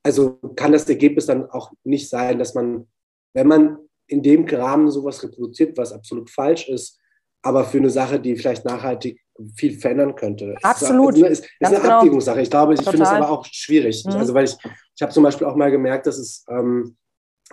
[0.04, 2.88] also kann das Ergebnis dann auch nicht sein, dass man,
[3.34, 7.00] wenn man in dem Rahmen sowas reproduziert, was absolut falsch ist,
[7.42, 9.22] aber für eine Sache, die vielleicht nachhaltig
[9.56, 10.56] viel verändern könnte.
[10.64, 11.16] Absolut.
[11.18, 12.00] Ist, ist, ist eine genau.
[12.00, 12.42] Abwägungssache.
[12.42, 14.04] Ich glaube, ich finde es aber auch schwierig.
[14.06, 14.14] Mhm.
[14.14, 14.56] Also, weil ich,
[14.96, 16.98] ich habe zum Beispiel auch mal gemerkt, dass es, ähm,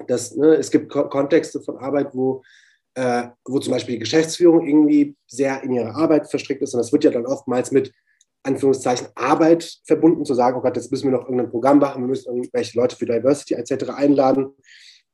[0.06, 2.42] dass, ne, es gibt Ko Kontexte von Arbeit, wo,
[2.94, 6.74] äh, wo zum Beispiel die Geschäftsführung irgendwie sehr in ihre Arbeit verstrickt ist.
[6.74, 7.92] Und das wird ja dann oftmals mit
[8.44, 12.08] Anführungszeichen Arbeit verbunden, zu sagen, oh Gott, jetzt müssen wir noch irgendein Programm machen, wir
[12.08, 13.90] müssen irgendwelche Leute für Diversity etc.
[13.90, 14.54] einladen.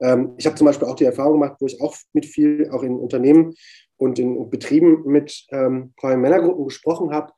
[0.00, 2.82] Ähm, ich habe zum Beispiel auch die Erfahrung gemacht, wo ich auch mit viel, auch
[2.82, 3.54] in Unternehmen
[3.96, 7.32] und in Betrieben mit ähm, Männergruppen gesprochen habe.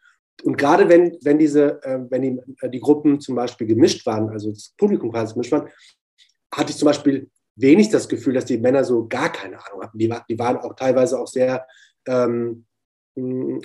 [0.45, 4.31] Und gerade wenn, wenn, diese, äh, wenn die, äh, die Gruppen zum Beispiel gemischt waren,
[4.31, 5.69] also das Publikum quasi gemischt war,
[6.53, 9.99] hatte ich zum Beispiel wenig das Gefühl, dass die Männer so gar keine Ahnung hatten.
[9.99, 11.67] Die, die waren auch teilweise auch sehr
[12.07, 12.65] ähm,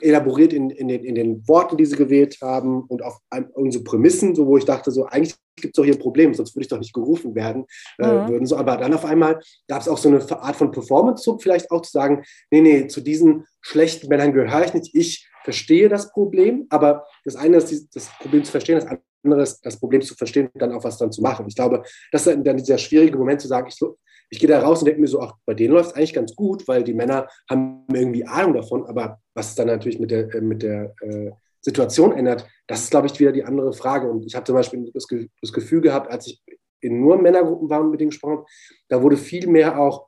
[0.01, 3.19] elaboriert in, in, den, in den Worten, die sie gewählt haben und auf
[3.53, 6.55] unsere Prämissen, so wo ich dachte, so eigentlich gibt es doch hier ein Problem, sonst
[6.55, 7.65] würde ich doch nicht gerufen werden.
[7.97, 8.27] Äh, mhm.
[8.29, 8.57] würden so.
[8.57, 11.91] Aber dann auf einmal gab es auch so eine Art von Performance-Zug, vielleicht auch zu
[11.91, 14.95] sagen, nee, nee, zu diesen schlechten Männern gehöre ich nicht.
[14.95, 19.03] Ich verstehe das Problem, aber das eine ist das Problem zu verstehen, das andere
[19.33, 21.45] ist das Problem zu verstehen und dann auch was dann zu machen.
[21.47, 23.79] Ich glaube, das ist dann dieser schwierige Moment zu sagen, ich,
[24.29, 26.35] ich gehe da raus und denke mir so, ach, bei denen läuft es eigentlich ganz
[26.35, 30.33] gut, weil die Männer haben irgendwie Ahnung davon, aber was es dann natürlich mit der,
[30.33, 34.09] äh, mit der äh, Situation ändert, das ist, glaube ich, wieder die andere Frage.
[34.09, 35.07] Und ich habe zum Beispiel das,
[35.41, 36.41] das Gefühl gehabt, als ich
[36.81, 38.45] in nur Männergruppen war und mit denen gesprochen
[38.87, 40.07] da wurde viel mehr auch,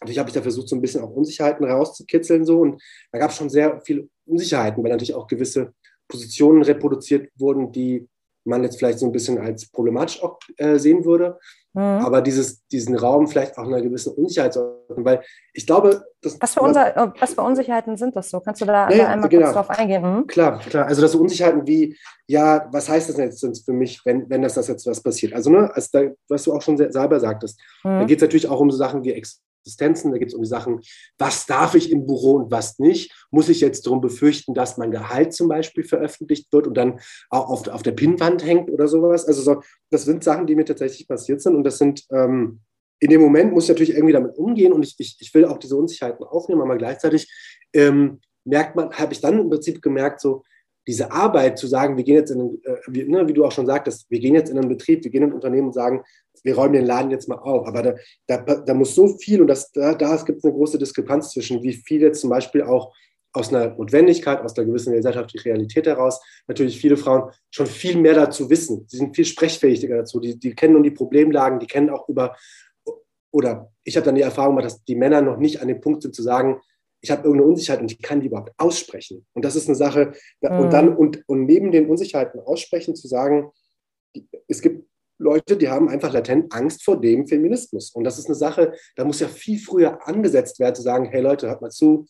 [0.00, 3.30] natürlich habe ich da versucht, so ein bisschen auch Unsicherheiten rauszukitzeln so und da gab
[3.30, 5.72] es schon sehr viele Unsicherheiten, weil natürlich auch gewisse
[6.08, 8.06] Positionen reproduziert wurden, die
[8.44, 11.38] man jetzt vielleicht so ein bisschen als problematisch auch äh, sehen würde.
[11.72, 11.80] Mhm.
[11.82, 15.22] Aber dieses, diesen Raum vielleicht auch einer gewissen Unsicherheit zu öffnen, weil
[15.52, 18.40] ich glaube, dass, was, für unser, äh, was für Unsicherheiten sind das so?
[18.40, 19.44] Kannst du da, ja, einmal genau.
[19.44, 20.02] kurz drauf eingehen?
[20.02, 20.26] Mhm.
[20.26, 20.86] Klar, klar.
[20.86, 24.54] Also das so Unsicherheiten wie, ja, was heißt das jetzt für mich, wenn, wenn das,
[24.54, 25.32] das jetzt was passiert?
[25.32, 28.00] Also, ne, also da, was du auch schon selber sagtest, mhm.
[28.00, 30.42] da geht es natürlich auch um so Sachen wie Ex Existenzen, da geht es um
[30.42, 30.80] die Sachen,
[31.18, 33.12] was darf ich im Büro und was nicht.
[33.30, 37.48] Muss ich jetzt darum befürchten, dass mein Gehalt zum Beispiel veröffentlicht wird und dann auch
[37.48, 39.26] auf, auf der Pinnwand hängt oder sowas?
[39.26, 42.60] Also so, das sind Sachen, die mir tatsächlich passiert sind und das sind, ähm,
[43.00, 45.58] in dem Moment muss ich natürlich irgendwie damit umgehen und ich, ich, ich will auch
[45.58, 47.30] diese Unsicherheiten aufnehmen, aber gleichzeitig
[47.72, 50.42] ähm, merkt man, habe ich dann im Prinzip gemerkt, so,
[50.86, 53.52] diese Arbeit zu sagen, wir gehen jetzt in, einen, äh, wie, ne, wie, du auch
[53.52, 56.02] schon sagtest, wir gehen jetzt in einen Betrieb, wir gehen in ein Unternehmen und sagen,
[56.42, 57.66] wir räumen den Laden jetzt mal auf.
[57.66, 57.94] Aber da,
[58.26, 61.62] da, da muss so viel und das, da, da gibt es eine große Diskrepanz zwischen,
[61.62, 62.92] wie viel jetzt zum Beispiel auch
[63.32, 68.14] aus einer Notwendigkeit, aus einer gewissen gesellschaftlichen Realität heraus natürlich viele Frauen schon viel mehr
[68.14, 68.84] dazu wissen.
[68.88, 70.18] Sie sind viel sprechfähiger dazu.
[70.18, 72.36] Die, die kennen nun die Problemlagen, die kennen auch über,
[73.30, 76.02] oder ich habe dann die Erfahrung gemacht, dass die Männer noch nicht an dem Punkt
[76.02, 76.60] sind zu sagen,
[77.00, 79.26] ich habe irgendeine Unsicherheit und ich kann die überhaupt aussprechen.
[79.32, 80.58] Und das ist eine Sache, mhm.
[80.58, 83.50] und dann, und, und neben den Unsicherheiten aussprechen, zu sagen,
[84.48, 84.86] es gibt
[85.18, 87.90] Leute, die haben einfach latent Angst vor dem Feminismus.
[87.90, 91.20] Und das ist eine Sache, da muss ja viel früher angesetzt werden, zu sagen, hey
[91.20, 92.06] Leute, hört mal zu,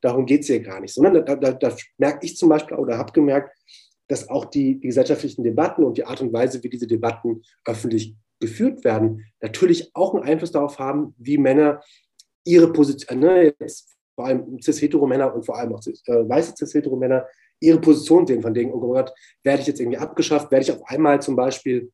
[0.00, 0.92] darum geht es hier gar nicht.
[0.92, 3.56] Sondern da, da, da merke ich zum Beispiel oder habe gemerkt,
[4.08, 8.16] dass auch die, die, gesellschaftlichen Debatten und die Art und Weise, wie diese Debatten öffentlich
[8.40, 11.80] geführt werden, natürlich auch einen Einfluss darauf haben, wie Männer
[12.44, 17.26] ihre Position, ne, jetzt vor allem cis-hetero-Männer und vor allem auch cis, äh, weiße cis-hetero-Männer,
[17.60, 20.82] ihre Position sehen, von denen, oh Gott, werde ich jetzt irgendwie abgeschafft, werde ich auf
[20.86, 21.90] einmal zum Beispiel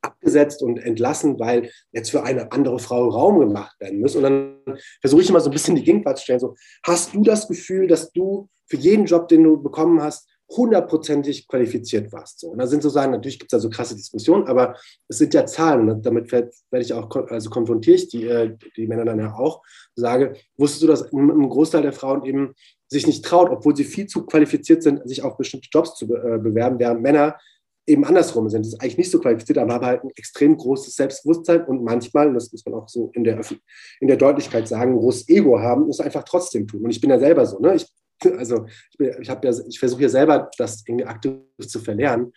[0.00, 4.14] abgesetzt und entlassen, weil jetzt für eine andere Frau Raum gemacht werden muss.
[4.14, 4.58] Und dann
[5.00, 6.40] versuche ich immer so ein bisschen die Gegenwart zu stellen.
[6.40, 11.48] So, hast du das Gefühl, dass du für jeden Job, den du bekommen hast, hundertprozentig
[11.48, 12.40] qualifiziert warst?
[12.40, 12.48] So.
[12.48, 14.76] Und da sind sozusagen, natürlich gibt es da so krasse Diskussionen, aber
[15.08, 15.88] es sind ja Zahlen.
[15.90, 19.62] Und damit werde ich auch, also konfrontiere ich die, äh, die Männer dann ja auch,
[19.94, 22.54] sage, wusstest du, dass ein Großteil der Frauen eben
[22.88, 26.38] sich nicht traut, obwohl sie viel zu qualifiziert sind, sich auf bestimmte Jobs zu äh,
[26.38, 27.36] bewerben, während Männer
[27.86, 28.64] eben andersrum sind.
[28.64, 32.32] Das ist eigentlich nicht so qualifiziert, aber haben halt ein extrem großes Selbstbewusstsein und manchmal,
[32.32, 33.40] das muss man auch so in der,
[34.00, 36.84] in der Deutlichkeit sagen, ein großes Ego haben, muss einfach trotzdem tun.
[36.84, 37.58] Und ich bin ja selber so.
[37.58, 37.74] Ne?
[37.74, 37.86] Ich,
[38.36, 38.66] also
[38.98, 42.32] ich, ich, ja, ich versuche ja selber, das irgendwie aktiv zu verlernen.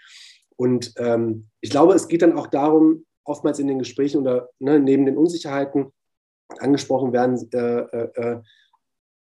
[0.56, 4.80] Und ähm, ich glaube, es geht dann auch darum, oftmals in den Gesprächen oder ne,
[4.80, 5.92] neben den Unsicherheiten
[6.60, 8.42] angesprochen werden, äh, äh, äh,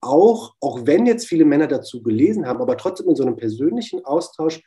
[0.01, 4.05] auch, auch wenn jetzt viele Männer dazu gelesen haben, aber trotzdem in so einem persönlichen
[4.05, 4.63] Austausch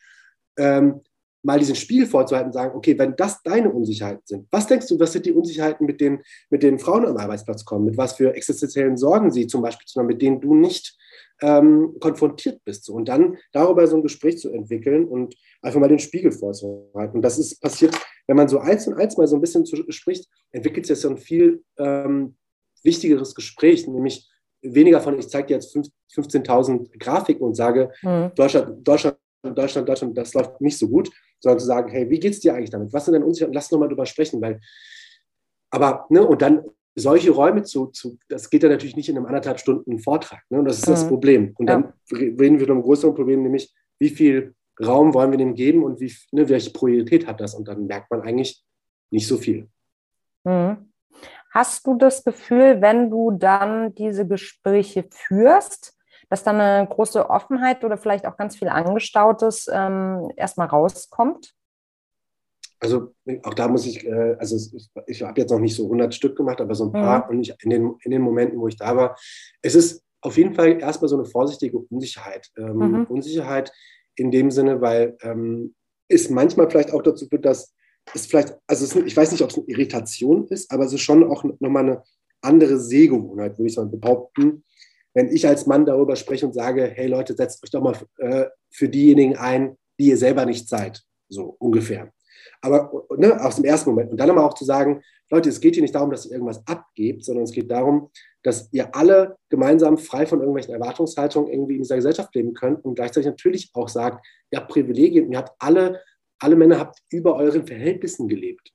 [0.57, 1.01] ähm,
[1.43, 4.99] mal diesen Spiel vorzuhalten und sagen, okay, wenn das deine Unsicherheiten sind, was denkst du,
[4.99, 7.85] was sind die Unsicherheiten, mit denen, mit denen Frauen am Arbeitsplatz kommen?
[7.85, 10.97] Mit was für existenziellen Sorgen sie zum Beispiel, mit denen du nicht
[11.41, 12.85] ähm, konfrontiert bist?
[12.85, 12.93] So.
[12.93, 17.17] Und dann darüber so ein Gespräch zu entwickeln und einfach mal den Spiegel vorzuhalten.
[17.17, 17.95] Und das ist passiert,
[18.27, 21.03] wenn man so eins und eins mal so ein bisschen zu, spricht, entwickelt sich das
[21.03, 22.35] dann viel ähm,
[22.83, 24.27] wichtigeres Gespräch, nämlich
[24.61, 28.31] weniger von, ich zeige dir jetzt 15.000 Grafiken und sage, mhm.
[28.35, 32.33] Deutschland, Deutschland, Deutschland, Deutschland, das läuft nicht so gut, sondern zu sagen, hey, wie geht
[32.33, 32.93] es dir eigentlich damit?
[32.93, 33.53] Was sind deine Unsicherheiten?
[33.53, 34.59] Lass nochmal drüber sprechen, weil,
[35.69, 36.63] aber, ne, und dann
[36.95, 40.59] solche Räume zu, zu, das geht ja natürlich nicht in einem anderthalb Stunden Vortrag, ne,
[40.59, 40.91] und das ist mhm.
[40.91, 41.53] das Problem.
[41.57, 42.17] Und dann ja.
[42.17, 45.99] reden wir von einem größeren Problem, nämlich, wie viel Raum wollen wir dem geben und
[45.99, 47.55] wie, ne, welche Priorität hat das?
[47.55, 48.63] Und dann merkt man eigentlich
[49.11, 49.67] nicht so viel.
[50.43, 50.91] Mhm.
[51.51, 55.96] Hast du das Gefühl, wenn du dann diese Gespräche führst,
[56.29, 61.53] dass dann eine große Offenheit oder vielleicht auch ganz viel Angestautes ähm, erstmal rauskommt?
[62.79, 63.13] Also
[63.43, 66.35] auch da muss ich, äh, also ich, ich habe jetzt noch nicht so 100 Stück
[66.35, 67.29] gemacht, aber so ein paar mhm.
[67.29, 69.17] und ich, in, den, in den Momenten, wo ich da war,
[69.61, 72.49] es ist auf jeden Fall erstmal so eine vorsichtige Unsicherheit.
[72.57, 73.03] Ähm, mhm.
[73.05, 73.71] Unsicherheit
[74.15, 75.75] in dem Sinne, weil ähm,
[76.07, 77.73] es manchmal vielleicht auch dazu führt, dass
[78.13, 81.01] es vielleicht, also es, ich weiß nicht, ob es eine Irritation ist, aber es ist
[81.01, 82.03] schon auch nochmal eine
[82.41, 84.63] andere Sehgewohnheit, würde ich mal behaupten.
[85.17, 88.45] Wenn ich als Mann darüber spreche und sage, hey Leute, setzt euch doch mal äh,
[88.69, 92.13] für diejenigen ein, die ihr selber nicht seid, so ungefähr.
[92.61, 94.11] Aber ne, aus dem ersten Moment.
[94.11, 95.01] Und dann aber auch zu sagen,
[95.31, 98.11] Leute, es geht hier nicht darum, dass ihr irgendwas abgebt, sondern es geht darum,
[98.43, 102.93] dass ihr alle gemeinsam frei von irgendwelchen Erwartungshaltungen irgendwie in dieser Gesellschaft leben könnt und
[102.93, 105.99] gleichzeitig natürlich auch sagt, ihr habt Privilegien, ihr habt alle,
[106.37, 108.71] alle Männer habt über euren Verhältnissen gelebt.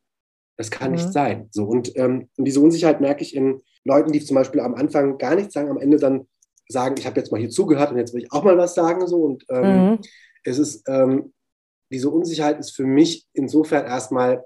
[0.56, 0.96] Das kann mhm.
[0.96, 1.46] nicht sein.
[1.52, 5.18] So, und, ähm, und diese Unsicherheit merke ich in Leuten, die zum Beispiel am Anfang
[5.18, 6.26] gar nichts sagen, am Ende dann
[6.72, 9.06] sagen, ich habe jetzt mal hier zugehört und jetzt will ich auch mal was sagen.
[9.06, 9.22] So.
[9.22, 9.98] Und ähm, mhm.
[10.44, 11.32] es ist, ähm,
[11.90, 14.44] diese Unsicherheit ist für mich insofern erstmal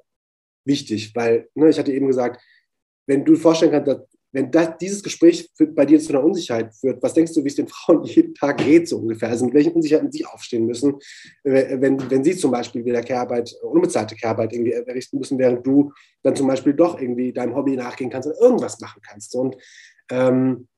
[0.64, 2.42] wichtig, weil ne, ich hatte eben gesagt,
[3.06, 4.00] wenn du vorstellen kannst, dass,
[4.32, 7.48] wenn das, dieses Gespräch für, bei dir zu einer Unsicherheit führt, was denkst du, wie
[7.48, 9.30] es den Frauen jeden Tag geht, so ungefähr?
[9.30, 10.94] Also mit welchen Unsicherheiten sie aufstehen müssen,
[11.44, 16.36] wenn, wenn sie zum Beispiel wieder Kehrarbeit, unbezahlte Kehrarbeit irgendwie errichten müssen, während du dann
[16.36, 19.34] zum Beispiel doch irgendwie deinem Hobby nachgehen kannst oder irgendwas machen kannst.
[19.34, 19.56] Und
[20.10, 20.68] ähm,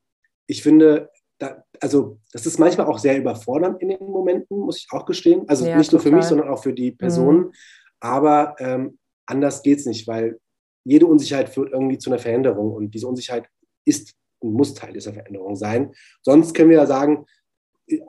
[0.47, 4.89] ich finde, da, also das ist manchmal auch sehr überfordernd in den Momenten, muss ich
[4.91, 5.45] auch gestehen.
[5.49, 7.39] Also ja, nicht nur für mich, sondern auch für die Personen.
[7.39, 7.53] Mhm.
[8.01, 10.39] Aber ähm, anders geht es nicht, weil
[10.85, 13.49] jede Unsicherheit führt irgendwie zu einer Veränderung und diese Unsicherheit
[13.85, 15.93] ist und muss Teil dieser Veränderung sein.
[16.23, 17.27] Sonst können wir ja sagen,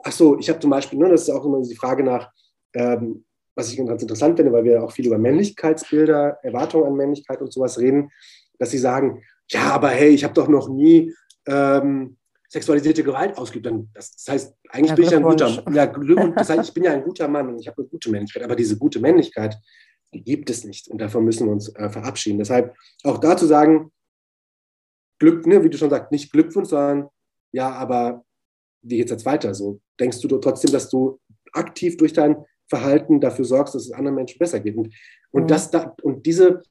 [0.02, 2.30] ach so, ich habe zum Beispiel, ne, das ist auch immer die Frage nach,
[2.74, 7.40] ähm, was ich ganz interessant finde, weil wir auch viel über Männlichkeitsbilder, Erwartungen an Männlichkeit
[7.40, 8.10] und sowas reden,
[8.58, 11.12] dass sie sagen, ja, aber hey, ich habe doch noch nie
[11.46, 12.16] ähm,
[12.50, 16.68] sexualisierte Gewalt ausgibt, dann das, heißt, eigentlich ja, bin ich ein guter, ja, das heißt,
[16.68, 18.98] ich bin ja ein guter Mann und ich habe eine gute Männlichkeit, aber diese gute
[18.98, 19.56] Männlichkeit,
[20.12, 22.38] die gibt es nicht und davon müssen wir uns äh, verabschieden.
[22.38, 23.92] Deshalb auch dazu sagen,
[25.20, 27.08] Glück, ne, wie du schon sagst, nicht Glückwunsch, sondern
[27.52, 28.24] ja, aber
[28.82, 29.54] wie geht es jetzt weiter?
[29.54, 31.20] So denkst du trotzdem, dass du
[31.52, 34.76] aktiv durch dein Verhalten dafür sorgst, dass es anderen Menschen besser geht.
[34.76, 34.92] Und,
[35.30, 35.48] und, mhm.
[35.48, 36.62] das, da, und diese,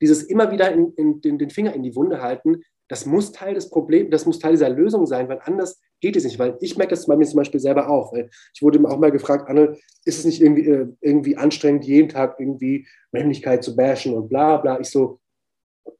[0.00, 3.54] dieses immer wieder in, in, in, den Finger in die Wunde halten, das muss Teil
[3.54, 6.38] des Problems, das muss Teil dieser Lösung sein, weil anders geht es nicht.
[6.38, 8.12] Weil ich merke das bei mir zum Beispiel selber auch.
[8.12, 12.08] Weil ich wurde auch mal gefragt, Anne, ist es nicht irgendwie, äh, irgendwie anstrengend, jeden
[12.08, 14.80] Tag irgendwie Männlichkeit zu bashen und bla bla.
[14.80, 15.20] Ich so,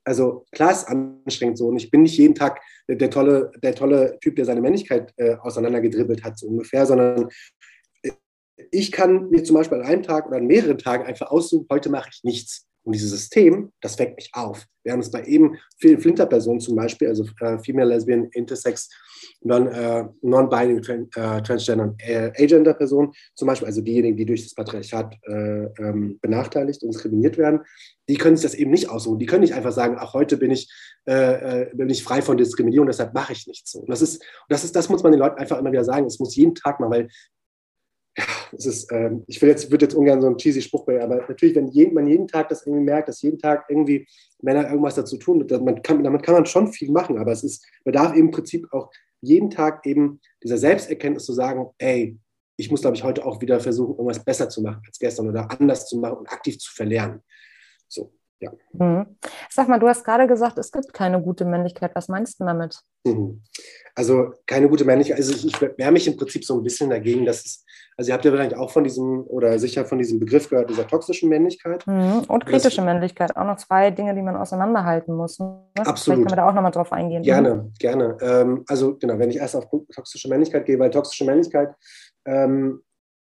[0.04, 4.18] also klar ist anstrengend so und ich bin nicht jeden Tag der tolle, der tolle
[4.20, 7.28] Typ, der seine Männlichkeit äh, auseinandergedribbelt hat, so ungefähr, sondern
[8.02, 8.12] äh,
[8.70, 11.90] ich kann mir zum Beispiel an einem Tag oder an mehreren Tagen einfach aussuchen, heute
[11.90, 12.67] mache ich nichts.
[12.88, 14.64] Und dieses System, das weckt mich auf.
[14.82, 18.88] Wir haben es bei eben vielen Flinter-Personen zum Beispiel, also äh, Female, Lesbian, Intersex,
[19.44, 24.54] äh, Non-Binary, Tran äh, Transgender und äh, Agender-Personen zum Beispiel, also diejenigen, die durch das
[24.54, 27.60] Patriarchat äh, ähm, benachteiligt und diskriminiert werden,
[28.08, 29.18] die können sich das eben nicht aussuchen.
[29.18, 30.72] Die können nicht einfach sagen, ach, heute bin ich,
[31.04, 33.74] äh, bin ich frei von Diskriminierung, deshalb mache ich nichts.
[33.74, 36.06] Und das ist, das ist, das muss man den Leuten einfach immer wieder sagen.
[36.06, 37.08] Es muss jeden Tag mal, weil
[38.18, 41.02] ja, es ist, ähm, ich will jetzt, würde jetzt ungern so einen cheesy Spruch bringen,
[41.02, 44.08] aber natürlich, wenn jeden, man jeden Tag das irgendwie merkt, dass jeden Tag irgendwie
[44.42, 47.64] Männer irgendwas dazu tun, man kann, damit kann man schon viel machen, aber es ist,
[47.84, 52.18] bedarf eben im Prinzip auch jeden Tag eben dieser Selbsterkenntnis zu sagen, ey,
[52.56, 55.48] ich muss, glaube ich, heute auch wieder versuchen, irgendwas besser zu machen als gestern oder
[55.50, 57.22] anders zu machen und aktiv zu verlernen.
[57.86, 58.12] So.
[58.40, 58.52] Ja.
[58.72, 59.16] Mhm.
[59.50, 61.90] Sag mal, du hast gerade gesagt, es gibt keine gute Männlichkeit.
[61.94, 62.80] Was meinst du damit?
[63.04, 63.42] Mhm.
[63.94, 65.18] Also keine gute Männlichkeit.
[65.18, 67.64] Also ich, ich wehre mich im Prinzip so ein bisschen dagegen, dass es,
[67.96, 70.86] also ihr habt ja wahrscheinlich auch von diesem oder sicher von diesem Begriff gehört, dieser
[70.86, 71.84] toxischen Männlichkeit.
[71.88, 72.24] Mhm.
[72.28, 73.36] Und kritische das, Männlichkeit.
[73.36, 75.40] Auch noch zwei Dinge, die man auseinanderhalten muss.
[75.40, 75.58] Ne?
[75.74, 75.98] Absolut.
[75.98, 77.24] Vielleicht können wir da auch nochmal drauf eingehen.
[77.24, 77.72] Gerne, mhm.
[77.80, 78.16] gerne.
[78.20, 81.74] Ähm, also genau, wenn ich erst auf toxische Männlichkeit gehe, weil toxische Männlichkeit
[82.24, 82.82] ähm,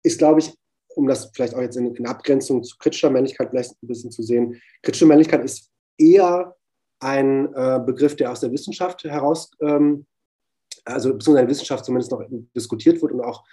[0.03, 0.55] ist, glaube ich,
[0.97, 4.23] um das vielleicht auch jetzt in, in, Abgrenzung zu kritischer Männlichkeit vielleicht ein bisschen zu
[4.23, 6.57] sehen, kritische Männlichkeit ist eher
[7.01, 10.07] ein äh, Begriff, der aus der Wissenschaft heraus, ähm,
[10.85, 12.23] also beziehungsweise in der Wissenschaft zumindest noch
[12.55, 13.45] diskutiert wird und auch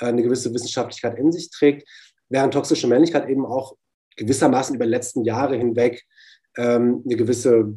[0.00, 1.88] äh, eine gewisse Wissenschaftlichkeit in sich trägt,
[2.28, 3.76] während toxische Männlichkeit eben auch
[4.16, 6.04] gewissermaßen über die letzten Jahre hinweg
[6.56, 7.74] ähm, eine gewisse,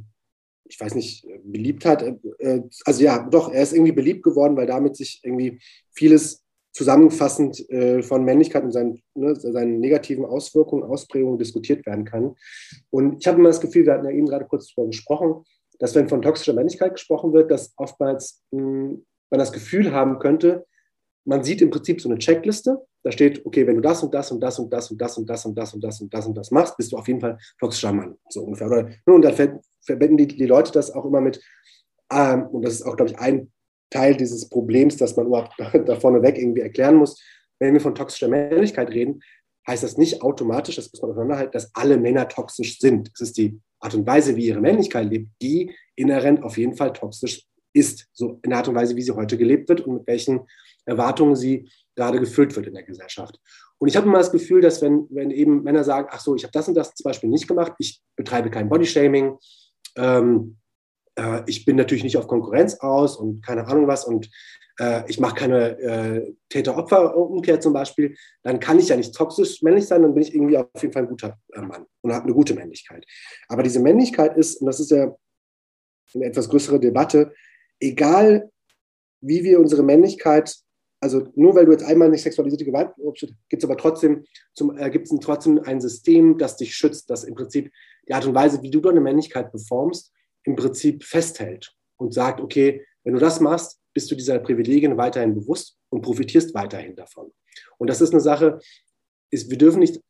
[0.66, 2.02] ich weiß nicht, Beliebtheit
[2.40, 5.60] äh, also ja, doch, er ist irgendwie beliebt geworden, weil damit sich irgendwie
[5.92, 12.36] vieles zusammenfassend äh, von Männlichkeit und seinen, ne, seinen negativen Auswirkungen, Ausprägungen diskutiert werden kann.
[12.90, 15.44] Und ich habe immer das Gefühl, wir hatten ja eben gerade kurz darüber gesprochen,
[15.80, 20.20] dass wenn von toxischer Männlichkeit gesprochen wird, dass oftmals mh, hm, man das Gefühl haben
[20.20, 20.66] könnte,
[21.26, 22.78] man sieht im Prinzip so eine Checkliste.
[23.04, 25.26] Da steht, okay, wenn du das und das und das und das und das und
[25.28, 27.38] das und das und das und das und das machst, bist du auf jeden Fall
[27.60, 28.68] toxischer Mann, so ungefähr.
[28.68, 31.42] Ne, und dann verbinden die, Leute das auch immer mit,
[32.12, 33.52] ähm, und das ist auch, glaube ich, ein
[33.90, 35.54] Teil dieses Problems, dass man überhaupt
[35.86, 37.22] da vorne weg irgendwie erklären muss.
[37.60, 39.22] Wenn wir von toxischer Männlichkeit reden,
[39.68, 43.12] heißt das nicht automatisch, das muss man auseinanderhalten, dass alle Männer toxisch sind.
[43.14, 46.94] Es ist die Art und Weise, wie ihre Männlichkeit lebt, die inhärent auf jeden Fall
[46.94, 48.08] toxisch ist.
[48.14, 50.42] So in der Art und Weise, wie sie heute gelebt wird und mit welchen
[50.86, 53.40] Erwartungen sie gerade gefüllt wird in der Gesellschaft.
[53.78, 56.44] Und ich habe immer das Gefühl, dass wenn, wenn eben Männer sagen, ach so, ich
[56.44, 59.38] habe das und das zum Beispiel nicht gemacht, ich betreibe kein Bodyshaming,
[59.96, 60.58] ähm,
[61.20, 64.30] äh, ich bin natürlich nicht auf Konkurrenz aus und keine Ahnung was und
[64.80, 69.86] äh, ich mache keine äh, Täter-Opfer-Umkehr zum Beispiel, dann kann ich ja nicht toxisch männlich
[69.86, 72.34] sein, dann bin ich irgendwie auf jeden Fall ein guter äh, Mann und habe eine
[72.34, 73.06] gute Männlichkeit.
[73.48, 75.16] Aber diese Männlichkeit ist, und das ist ja
[76.16, 77.34] eine etwas größere Debatte,
[77.80, 78.50] egal
[79.22, 80.56] wie wir unsere Männlichkeit
[81.02, 82.92] also nur weil du jetzt einmal nicht sexualisierte Gewalt
[83.48, 87.24] gibt es aber trotzdem, zum, äh, gibt es trotzdem ein System, das dich schützt, das
[87.24, 87.72] im Prinzip
[88.08, 90.12] die Art und Weise, wie du deine Männlichkeit performst,
[90.44, 95.36] im Prinzip festhält und sagt, okay, wenn du das machst, bist du dieser Privilegien weiterhin
[95.36, 97.32] bewusst und profitierst weiterhin davon.
[97.78, 98.60] Und das ist eine Sache,
[99.32, 100.02] ist, wir dürfen nicht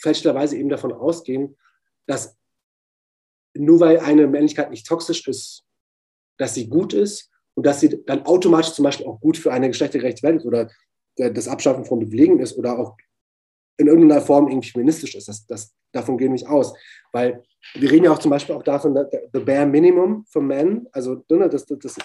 [0.00, 1.56] fälschlicherweise eben davon ausgehen,
[2.06, 2.36] dass
[3.54, 5.64] nur weil eine Männlichkeit nicht toxisch ist,
[6.38, 9.68] dass sie gut ist und dass sie dann automatisch zum Beispiel auch gut für eine
[9.68, 10.70] geschlechtergerechte Welt ist oder
[11.16, 12.96] das Abschaffen von Privilegien ist oder auch
[13.80, 15.28] in irgendeiner Form irgendwie feministisch ist.
[15.28, 16.74] Das, das, davon gehen wir nicht aus.
[17.12, 17.42] Weil
[17.74, 18.94] wir reden ja auch zum Beispiel auch davon,
[19.32, 21.96] the bare minimum for men, also ne, dass, dass,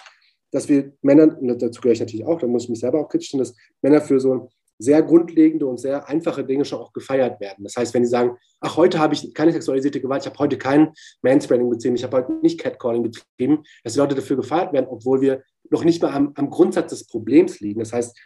[0.52, 3.10] dass wir Männer, und dazu gehöre ich natürlich auch, da muss ich mich selber auch
[3.10, 7.40] kritisch stellen, dass Männer für so sehr grundlegende und sehr einfache Dinge schon auch gefeiert
[7.40, 7.64] werden.
[7.64, 10.58] Das heißt, wenn die sagen, ach, heute habe ich keine sexualisierte Gewalt, ich habe heute
[10.58, 14.88] kein Manspreading betrieben, ich habe heute nicht Catcalling betrieben, dass die Leute dafür gefeiert werden,
[14.90, 17.80] obwohl wir noch nicht mal am, am Grundsatz des Problems liegen.
[17.80, 18.18] Das heißt,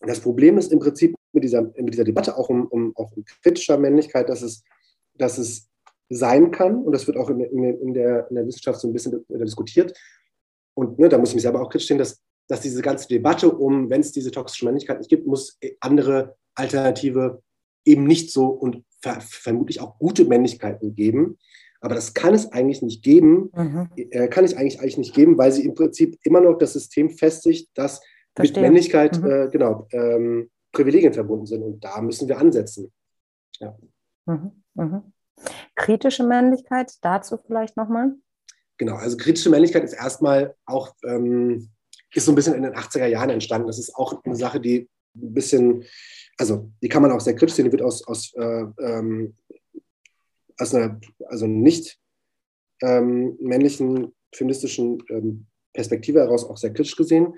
[0.00, 3.24] das Problem ist im Prinzip mit dieser, mit dieser Debatte auch um, um, auch um
[3.42, 4.62] kritischer Männlichkeit, dass es,
[5.14, 5.68] dass es
[6.08, 8.92] sein kann, und das wird auch in, in, in, der, in der Wissenschaft so ein
[8.92, 9.96] bisschen diskutiert,
[10.74, 13.50] und ne, da muss ich mich selber auch kritisch stehen, dass dass diese ganze Debatte
[13.50, 17.42] um, wenn es diese toxische Männlichkeit nicht gibt, muss andere Alternative
[17.84, 21.38] eben nicht so und ver vermutlich auch gute Männlichkeiten geben.
[21.80, 23.88] Aber das kann es eigentlich nicht geben, mhm.
[23.96, 27.10] äh, kann es eigentlich, eigentlich nicht geben, weil sie im Prinzip immer noch das System
[27.10, 28.00] festigt, dass
[28.38, 28.62] Verstehe.
[28.62, 29.30] mit Männlichkeit mhm.
[29.30, 31.62] äh, genau, ähm, Privilegien verbunden sind.
[31.62, 32.92] Und da müssen wir ansetzen.
[33.58, 33.76] Ja.
[34.26, 34.62] Mhm.
[34.74, 35.12] mhm.
[35.76, 38.16] Kritische Männlichkeit, dazu vielleicht nochmal?
[38.76, 41.70] Genau, also kritische Männlichkeit ist erstmal auch ähm,
[42.14, 43.66] ist so ein bisschen in den 80er Jahren entstanden.
[43.66, 45.84] Das ist auch eine Sache, die ein bisschen,
[46.38, 49.36] also die kann man auch sehr kritisch sehen, die wird aus, aus, äh, ähm,
[50.58, 51.98] aus einer, also nicht
[52.82, 55.46] ähm, männlichen feministischen ähm,
[55.78, 57.34] Perspektive heraus auch sehr kritisch gesehen.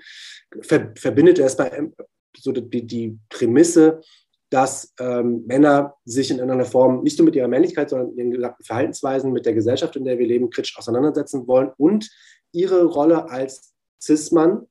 [0.61, 1.91] Ver, verbindet er es bei
[2.35, 4.01] so die, die Prämisse,
[4.49, 8.63] dass ähm, Männer sich in einer Form nicht nur mit ihrer Männlichkeit, sondern ihren gesamten
[8.63, 12.09] Verhaltensweisen mit der Gesellschaft, in der wir leben, kritisch auseinandersetzen wollen und
[12.51, 14.65] ihre Rolle als Cis-Mann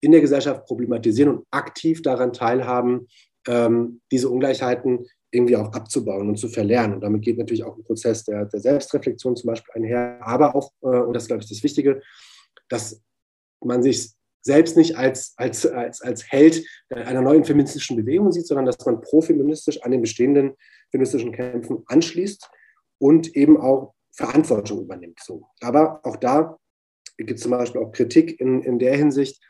[0.00, 3.06] in der Gesellschaft problematisieren und aktiv daran teilhaben,
[3.46, 6.94] ähm, diese Ungleichheiten irgendwie auch abzubauen und zu verlernen.
[6.94, 10.72] Und damit geht natürlich auch ein Prozess der, der Selbstreflexion zum Beispiel einher, aber auch,
[10.82, 12.02] äh, und das ist, glaube ich, das Wichtige,
[12.68, 13.00] dass
[13.60, 14.12] man sich
[14.42, 19.00] selbst nicht als, als, als, als Held einer neuen feministischen Bewegung sieht, sondern dass man
[19.00, 20.54] profeministisch an den bestehenden
[20.90, 22.48] feministischen Kämpfen anschließt
[22.98, 25.20] und eben auch Verantwortung übernimmt.
[25.22, 25.46] So.
[25.60, 26.56] Aber auch da
[27.16, 29.42] gibt es zum Beispiel auch Kritik in, in der Hinsicht,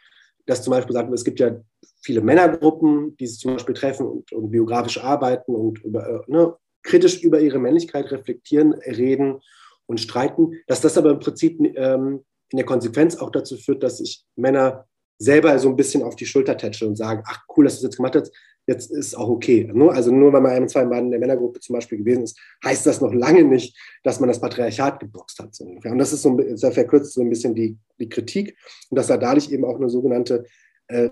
[0.46, 1.60] dass zum Beispiel sagt, es gibt ja
[2.02, 6.56] viele Männergruppen, die sich zum Beispiel treffen und, und biografisch arbeiten und über, äh, ne,
[6.82, 9.40] kritisch über ihre Männlichkeit reflektieren, reden
[9.86, 13.98] und streiten, dass das aber im Prinzip ähm, in der Konsequenz auch dazu führt, dass
[13.98, 14.86] sich Männer
[15.18, 17.90] selber so ein bisschen auf die Schulter tätscheln und sagen, ach cool, dass du das
[17.90, 18.32] jetzt gemacht hast,
[18.66, 19.70] jetzt ist auch okay.
[19.90, 22.86] Also nur weil man ein, zwei Mal in der Männergruppe zum Beispiel gewesen ist, heißt
[22.86, 25.58] das noch lange nicht, dass man das Patriarchat geboxt hat.
[25.60, 28.56] Und das ist so ein, das verkürzt so ein bisschen die, die Kritik
[28.90, 30.44] und dass da dadurch eben auch eine sogenannte
[30.88, 31.10] äh,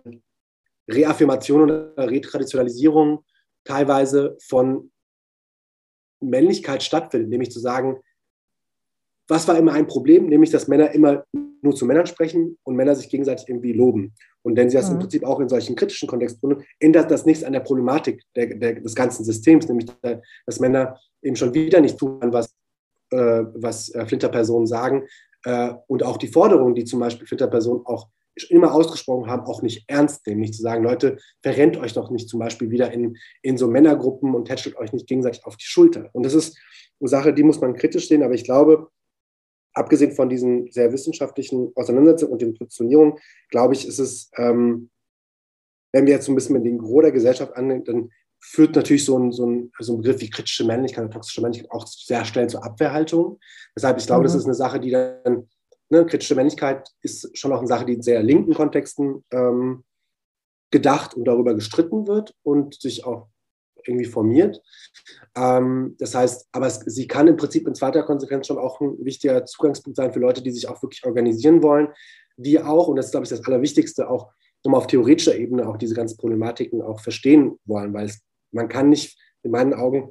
[0.88, 3.24] Reaffirmation oder Retraditionalisierung
[3.64, 4.92] teilweise von
[6.20, 7.96] Männlichkeit stattfindet, nämlich zu sagen,
[9.28, 11.24] was war immer ein Problem, nämlich dass Männer immer
[11.62, 14.14] nur zu Männern sprechen und Männer sich gegenseitig irgendwie loben.
[14.42, 14.94] Und wenn sie das mhm.
[14.94, 18.46] im Prinzip auch in solchen kritischen Kontexten tun, ändert das nichts an der Problematik der,
[18.46, 19.88] der, des ganzen Systems, nämlich
[20.46, 22.54] dass Männer eben schon wieder nicht tun, was,
[23.10, 25.06] äh, was äh, Flinterpersonen sagen,
[25.44, 28.08] äh, und auch die Forderungen, die zum Beispiel Twitter-Personen auch
[28.50, 30.40] immer ausgesprochen haben, auch nicht ernst nehmen.
[30.40, 34.34] Nicht zu sagen, Leute, verrennt euch doch nicht zum Beispiel wieder in, in so Männergruppen
[34.34, 36.10] und tätschelt euch nicht gegenseitig auf die Schulter.
[36.12, 36.58] Und das ist
[37.00, 38.88] eine Sache, die muss man kritisch sehen, aber ich glaube,
[39.76, 43.18] abgesehen von diesen sehr wissenschaftlichen Auseinandersetzungen und den Positionierungen,
[43.50, 44.90] glaube ich, ist es, ähm,
[45.92, 48.10] wenn wir jetzt so ein bisschen mit den Gros der Gesellschaft annehmen, dann
[48.40, 51.70] führt natürlich so ein, so, ein, so ein Begriff wie kritische Männlichkeit oder toxische Männlichkeit
[51.70, 53.38] auch sehr schnell zur Abwehrhaltung.
[53.76, 54.24] Deshalb, ich glaube, mhm.
[54.24, 55.48] das ist eine Sache, die dann,
[55.90, 59.84] ne, kritische Männlichkeit ist schon auch eine Sache, die in sehr linken Kontexten ähm,
[60.70, 63.28] gedacht und darüber gestritten wird und sich auch
[63.86, 64.62] irgendwie formiert.
[65.36, 69.04] Ähm, das heißt, aber es, sie kann im Prinzip in zweiter Konsequenz schon auch ein
[69.04, 71.88] wichtiger Zugangspunkt sein für Leute, die sich auch wirklich organisieren wollen,
[72.36, 74.30] die auch, und das ist, glaube ich, das Allerwichtigste, auch
[74.64, 78.20] nochmal auf theoretischer Ebene auch diese ganzen Problematiken auch verstehen wollen, weil es,
[78.52, 80.10] man kann nicht in meinen Augen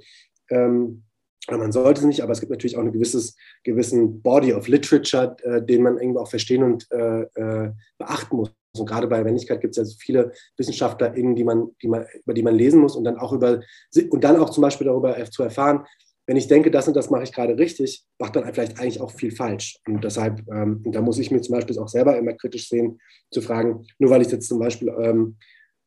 [0.49, 1.03] ähm,
[1.51, 5.35] man sollte es nicht, aber es gibt natürlich auch einen gewisses, gewissen Body of Literature,
[5.43, 8.51] äh, den man irgendwie auch verstehen und äh, äh, beachten muss.
[8.79, 12.33] Und gerade bei Männlichkeit gibt es ja so viele WissenschaftlerInnen, die man, die man, über
[12.33, 13.61] die man lesen muss und dann auch über
[14.09, 15.85] und dann auch zum Beispiel darüber zu erfahren,
[16.27, 19.11] wenn ich denke, das und das mache ich gerade richtig, macht man vielleicht eigentlich auch
[19.11, 19.79] viel falsch.
[19.87, 22.99] Und deshalb, ähm, und da muss ich mir zum Beispiel auch selber immer kritisch sehen,
[23.31, 25.37] zu fragen, nur weil ich jetzt zum Beispiel ähm,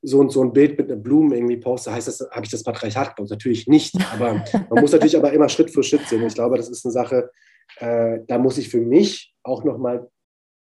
[0.02, 2.62] so und so ein Bild mit einer Blume irgendwie poste, heißt das, habe ich das
[2.62, 3.30] Patriarchat gebaut?
[3.30, 3.96] Natürlich nicht.
[4.12, 6.22] Aber man muss natürlich aber immer Schritt für Schritt sehen.
[6.22, 7.30] Und ich glaube, das ist eine Sache,
[7.78, 10.08] äh, da muss ich für mich auch nochmal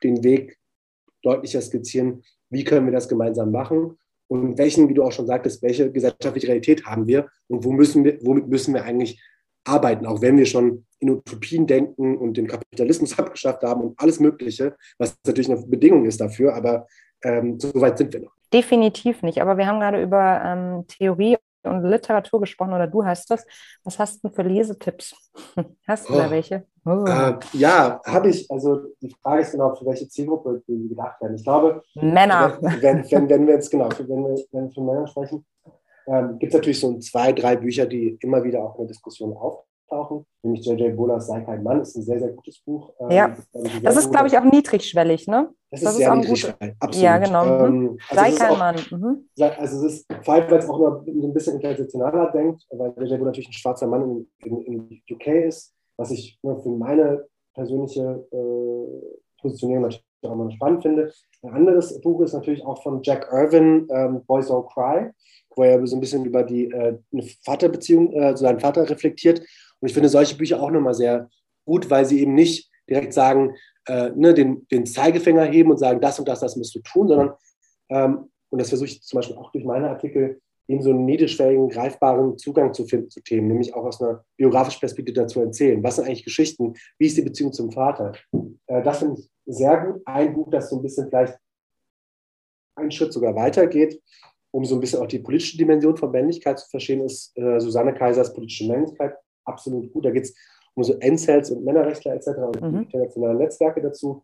[0.04, 0.58] den Weg
[1.24, 3.98] deutlicher skizzieren, wie können wir das gemeinsam machen
[4.28, 8.04] und welchen, wie du auch schon sagtest, welche gesellschaftliche Realität haben wir und wo müssen
[8.04, 9.22] wir, womit müssen wir eigentlich
[9.66, 14.20] arbeiten, auch wenn wir schon in Utopien denken und den Kapitalismus abgeschafft haben und alles
[14.20, 16.88] Mögliche, was natürlich eine Bedingung ist dafür, aber
[17.24, 18.34] ähm, so weit sind wir noch.
[18.54, 23.30] Definitiv nicht, aber wir haben gerade über ähm, Theorie und Literatur gesprochen oder du hast
[23.30, 23.46] das.
[23.84, 25.16] Was hast du für Lesetipps?
[25.88, 26.18] Hast du oh.
[26.18, 26.66] da welche?
[26.86, 27.06] Oh.
[27.06, 28.50] Äh, ja, habe ich.
[28.52, 31.36] Also die Frage ist genau, für welche Zielgruppe die gedacht werden.
[31.36, 32.58] Ich glaube, Männer.
[32.62, 35.46] Wenn, wenn, wenn wir jetzt genau, wenn wir, wenn wir von Männern sprechen,
[36.08, 39.34] ähm, gibt es natürlich so zwei, drei Bücher, die immer wieder auch in der Diskussion
[39.90, 40.26] auftauchen.
[40.44, 40.96] Nämlich J.J.
[40.96, 42.94] Bolas Sei kein Mann ist ein sehr, sehr gutes Buch.
[43.00, 43.36] Ähm, ja,
[43.82, 45.50] das ist, glaube ich, auch niedrigschwellig, ne?
[45.72, 47.04] Das, das ist, sehr niedrigschwellig, absolut.
[47.04, 47.46] Ja, genau.
[47.46, 47.76] Mhm.
[47.76, 48.76] Ähm, also Sei kein auch, Mann.
[48.92, 49.30] Mhm.
[49.58, 53.20] Also es ist, vor allem, weil es auch immer ein bisschen internationaler denkt, weil J.J.
[53.20, 57.26] Bolas natürlich ein schwarzer Mann in, in, in UK ist, was ich ne, für meine
[57.54, 61.12] persönliche äh, Positionierung natürlich auch immer spannend finde.
[61.44, 65.12] Ein anderes Buch ist natürlich auch von Jack Irvin, ähm, Boys Don't Cry
[65.60, 66.98] wo er so ein bisschen über die äh,
[67.44, 69.42] Vaterbeziehung, äh, seinen Vater reflektiert.
[69.82, 71.30] Und ich finde solche Bücher auch nochmal sehr
[71.66, 73.56] gut, weil sie eben nicht direkt sagen,
[73.88, 77.08] äh, ne, den, den Zeigefinger heben und sagen, das und das, das musst du tun,
[77.08, 77.34] sondern,
[77.90, 81.70] ähm, und das versuche ich zum Beispiel auch durch meine Artikel, eben so einen niedrigschwelligen,
[81.70, 85.84] greifbaren Zugang zu finden zu Themen, nämlich auch aus einer biografischen Perspektive dazu erzählen.
[85.84, 86.74] Was sind eigentlich Geschichten?
[87.00, 88.14] Wie ist die Beziehung zum Vater?
[88.68, 90.02] Äh, das finde ich sehr gut.
[90.06, 91.38] Ein Buch, das so ein bisschen vielleicht
[92.76, 94.00] einen Schritt sogar weitergeht,
[94.52, 97.94] um so ein bisschen auch die politische Dimension von Männlichkeit zu verstehen, ist äh, Susanne
[97.94, 99.16] Kaisers politische Männlichkeit
[99.46, 100.06] absolut gut.
[100.06, 100.36] Da geht es
[100.76, 102.28] um so Incels und Männerrechtler etc.
[102.28, 102.82] und mhm.
[102.84, 104.24] internationale Netzwerke dazu.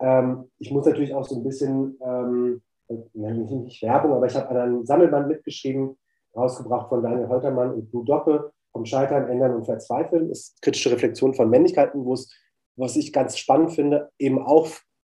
[0.00, 4.84] Ähm, ich muss natürlich auch so ein bisschen, ähm, nicht Werbung, aber ich habe einen
[4.84, 5.96] Sammelband mitgeschrieben,
[6.34, 10.28] rausgebracht von Daniel Holtermann und Blue Doppe, vom Scheitern, Ändern und Verzweifeln.
[10.28, 12.32] Das ist kritische Reflexion von Männlichkeiten, wo es,
[12.76, 14.68] was ich ganz spannend finde, eben auch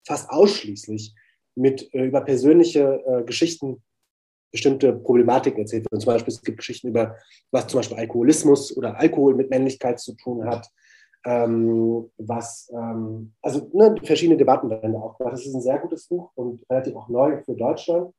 [0.05, 1.15] fast ausschließlich
[1.55, 3.83] mit äh, über persönliche äh, Geschichten
[4.51, 6.01] bestimmte Problematiken erzählt werden.
[6.01, 7.15] Zum Beispiel, es gibt Geschichten über,
[7.51, 10.67] was zum Beispiel Alkoholismus oder Alkohol mit Männlichkeit zu tun hat.
[11.23, 15.33] Ähm, was, ähm, also ne, verschiedene Debatten werden da auch gemacht.
[15.33, 18.11] Das ist ein sehr gutes Buch und relativ auch neu für Deutschland.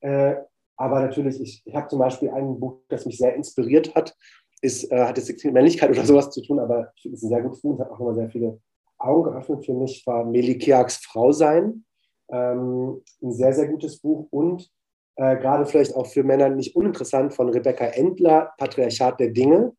[0.00, 0.36] Äh,
[0.76, 4.14] aber natürlich, ich, ich habe zum Beispiel ein Buch, das mich sehr inspiriert hat,
[4.60, 7.22] ist, äh, hat jetzt nichts mit Männlichkeit oder sowas zu tun, aber ich finde es
[7.22, 8.60] ein sehr gutes Buch, es hat auch immer sehr viele
[8.98, 11.84] Augen geöffnet für mich, war Melikiaks Frau sein.
[12.28, 14.70] Ähm, ein sehr, sehr gutes Buch und
[15.16, 19.72] äh, gerade vielleicht auch für Männer nicht uninteressant, von Rebecca Endler, Patriarchat der Dinge.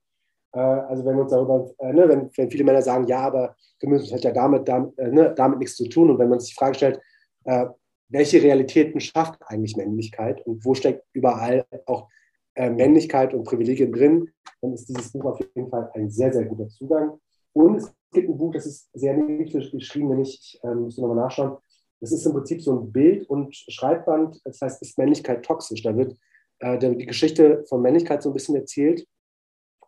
[0.53, 4.13] Äh, also wenn uns darüber, äh, ne, wenn, wenn, viele Männer sagen, ja, aber Feminismus
[4.13, 6.09] hat ja damit, damit, äh, ne, damit nichts zu tun.
[6.09, 7.01] Und wenn man sich die Frage stellt,
[7.45, 7.65] äh,
[8.09, 12.07] welche Realitäten schafft eigentlich Männlichkeit und wo steckt überall auch
[12.55, 14.31] äh, Männlichkeit und Privilegien drin,
[14.61, 17.19] dann ist dieses Buch auf jeden Fall ein sehr, sehr guter Zugang.
[17.53, 21.17] Und es gibt ein Buch, das ist sehr niedlich geschrieben, nämlich, ich äh, muss nochmal
[21.17, 21.57] nachschauen,
[21.99, 25.81] das ist im Prinzip so ein Bild- und Schreibband, das heißt, ist Männlichkeit toxisch?
[25.81, 26.15] Da wird
[26.59, 29.05] äh, die Geschichte von Männlichkeit so ein bisschen erzählt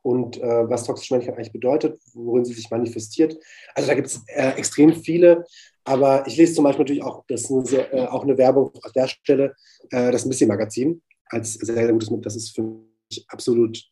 [0.01, 3.37] und äh, was toxische Männlichkeit eigentlich bedeutet, worin sie sich manifestiert.
[3.75, 5.45] Also da gibt es äh, extrem viele,
[5.83, 9.07] aber ich lese zum Beispiel natürlich auch, das ist äh, auch eine Werbung an der
[9.07, 9.55] Stelle,
[9.91, 12.09] äh, das Missy-Magazin als sehr, sehr gutes.
[12.21, 13.83] Das ist für mich absolut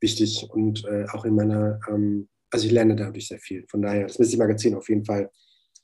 [0.00, 3.66] wichtig und äh, auch in meiner ähm, also ich lerne dadurch sehr viel.
[3.66, 5.28] Von daher, das Missy Magazin auf jeden Fall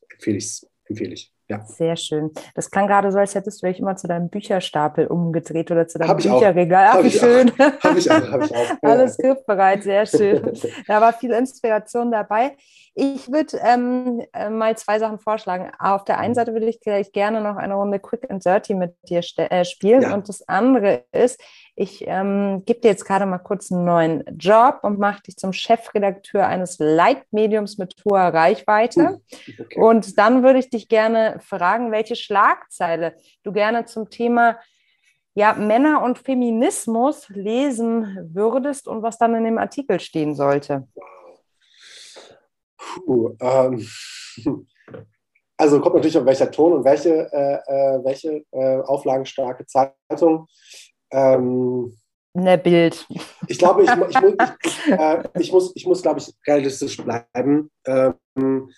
[0.08, 0.64] empfehle ich.
[0.84, 1.32] Empfehle ich.
[1.50, 1.64] Ja.
[1.64, 2.30] Sehr schön.
[2.54, 5.98] Das klang gerade so, als hättest du dich immer zu deinem Bücherstapel umgedreht oder zu
[5.98, 6.90] deinem Bücherregal.
[6.92, 7.50] Ach, wie schön.
[7.58, 8.30] Habe ich auch.
[8.30, 8.70] Hab ich auch.
[8.82, 10.52] Alles griffbereit, sehr schön.
[10.86, 12.56] Da war viel Inspiration dabei.
[12.94, 15.70] Ich würde ähm, äh, mal zwei Sachen vorschlagen.
[15.78, 18.96] Auf der einen Seite würde ich gleich gerne noch eine Runde Quick and Dirty mit
[19.08, 20.02] dir äh, spielen.
[20.02, 20.14] Ja.
[20.14, 21.40] Und das andere ist,
[21.76, 25.52] ich ähm, gebe dir jetzt gerade mal kurz einen neuen Job und mache dich zum
[25.52, 29.20] Chefredakteur eines Leitmediums mit hoher Reichweite.
[29.58, 29.80] Okay.
[29.80, 33.14] Und dann würde ich dich gerne fragen, welche Schlagzeile
[33.44, 34.58] du gerne zum Thema
[35.34, 40.88] ja, Männer und Feminismus lesen würdest und was dann in dem Artikel stehen sollte.
[42.80, 43.86] Puh, ähm,
[45.56, 50.46] also kommt natürlich auf welcher Ton und welche, äh, äh welche äh, auflagenstarke Zeitung.
[51.10, 51.96] Ähm,
[52.34, 53.06] ne Bild.
[53.46, 57.70] Ich glaube, ich, ich, muss, ich, äh, ich muss, ich muss, glaube ich, realistisch bleiben.
[57.86, 58.70] Ähm,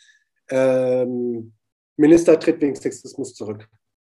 [0.50, 1.52] ähm,
[1.96, 3.68] Minister tritt wegen Sexismus zurück.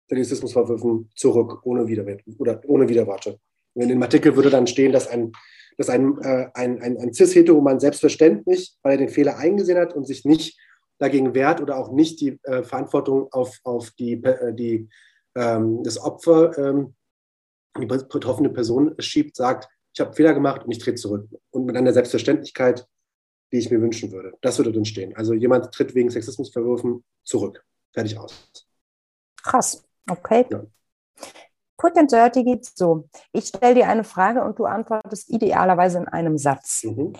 [0.09, 3.39] Sexismusvorwürfen zurück, ohne, Widerwert, oder ohne Widerworte.
[3.75, 5.33] In dem Artikel würde dann stehen, dass ein,
[5.79, 10.07] dass ein, äh, ein, ein, ein Cis-Heteroman selbstverständlich, weil er den Fehler eingesehen hat und
[10.07, 10.59] sich nicht
[10.99, 14.89] dagegen wehrt oder auch nicht die äh, Verantwortung auf, auf die, äh, die,
[15.35, 16.95] ähm, das Opfer ähm,
[17.79, 21.29] die betroffene Person schiebt, sagt, ich habe Fehler gemacht und ich trete zurück.
[21.51, 22.87] Und mit einer Selbstverständlichkeit,
[23.53, 24.35] die ich mir wünschen würde.
[24.41, 25.15] Das würde drin stehen.
[25.17, 27.65] Also jemand tritt wegen Sexismusverwürfen zurück.
[27.93, 28.67] Fertig aus.
[29.43, 29.85] Krass.
[30.09, 30.47] Okay.
[30.51, 30.65] Ja.
[31.83, 33.09] Quick and Dirty geht so.
[33.33, 36.85] Ich stelle dir eine Frage und du antwortest idealerweise in einem Satz.
[36.85, 37.15] Mhm.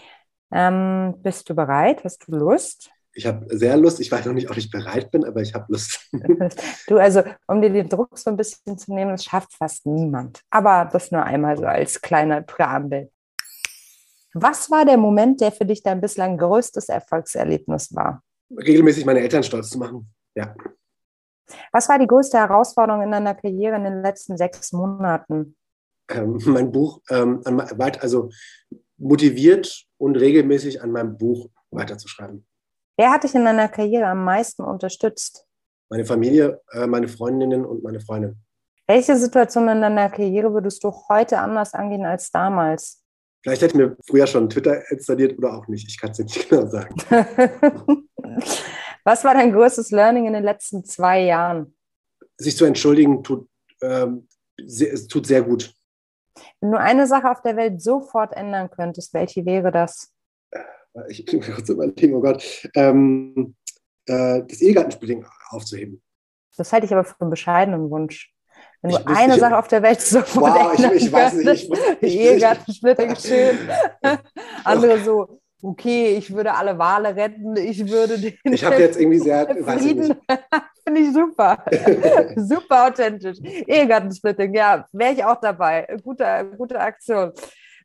[0.53, 2.05] Ähm, bist du bereit?
[2.05, 2.93] Hast du Lust?
[3.15, 3.99] ich habe sehr Lust.
[3.99, 6.09] Ich weiß noch nicht, ob ich bereit bin, aber ich habe Lust.
[6.87, 10.43] du, also, um dir den Druck so ein bisschen zu nehmen, das schafft fast niemand.
[10.51, 13.11] Aber das nur einmal so als kleiner Präambel.
[14.33, 18.23] Was war der Moment, der für dich dein bislang größtes Erfolgserlebnis war?
[18.57, 20.09] Regelmäßig meine Eltern stolz zu machen.
[20.37, 20.55] Ja.
[21.73, 25.57] Was war die größte Herausforderung in deiner Karriere in den letzten sechs Monaten?
[26.11, 27.43] Ähm, mein Buch, ähm,
[28.01, 28.31] also
[28.99, 32.47] motiviert und regelmäßig an meinem Buch weiterzuschreiben.
[32.97, 35.47] Wer hat dich in deiner Karriere am meisten unterstützt?
[35.89, 38.37] Meine Familie, äh, meine Freundinnen und meine Freundin.
[38.87, 43.03] Welche Situation in deiner Karriere würdest du heute anders angehen als damals?
[43.43, 45.89] Vielleicht hätte ich mir früher schon Twitter installiert oder auch nicht.
[45.89, 46.95] Ich kann es nicht genau sagen.
[49.05, 51.75] Was war dein größtes Learning in den letzten zwei Jahren?
[52.37, 53.49] Sich zu entschuldigen tut,
[53.83, 54.29] ähm,
[54.65, 55.75] sehr, tut sehr gut.
[56.61, 60.13] Wenn du eine Sache auf der Welt sofort ändern könntest, welche wäre das?
[61.09, 63.55] ich bin kurz überlegen, oh Gott, ähm,
[64.07, 66.03] äh, das Ehegattensplitting aufzuheben.
[66.57, 68.33] Das halte ich aber für einen bescheidenen Wunsch.
[68.83, 73.17] Wenn du eine Sache auf der Welt sofort wow, ich, ich weiß nicht, ich, Ehegattensplitting
[73.17, 73.59] schön.
[74.65, 79.21] Andere so, okay, ich würde alle Wale retten, ich würde den Ich habe jetzt irgendwie
[79.21, 80.17] sehr, Frieden,
[80.85, 81.65] finde ich super.
[82.37, 83.39] super authentisch.
[83.41, 85.87] Ehegattensplitting, ja, wäre ich auch dabei.
[86.03, 87.33] Gute, gute Aktion.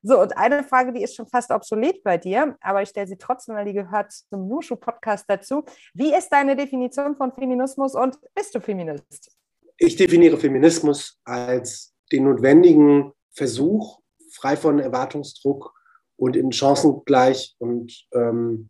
[0.01, 3.17] So, und eine Frage, die ist schon fast obsolet bei dir, aber ich stelle sie
[3.17, 5.63] trotzdem, weil die gehört zum Nushu-Podcast dazu.
[5.93, 9.35] Wie ist deine Definition von Feminismus und bist du Feminist?
[9.77, 13.99] Ich definiere Feminismus als den notwendigen Versuch,
[14.31, 15.76] frei von Erwartungsdruck
[16.17, 18.69] und in Chancen gleich und ähm,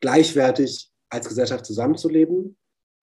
[0.00, 2.58] gleichwertig als Gesellschaft zusammenzuleben.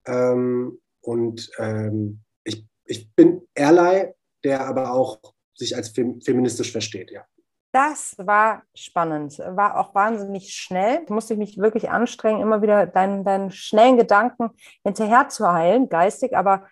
[0.05, 5.19] Ähm, und ähm, ich, ich bin Ally, der aber auch
[5.55, 7.25] sich als fem feministisch versteht, ja.
[7.71, 11.01] Das war spannend, war auch wahnsinnig schnell.
[11.03, 14.51] Ich musste mich wirklich anstrengen, immer wieder deinen, deinen schnellen Gedanken
[14.83, 16.67] hinterher zu heilen, geistig, aber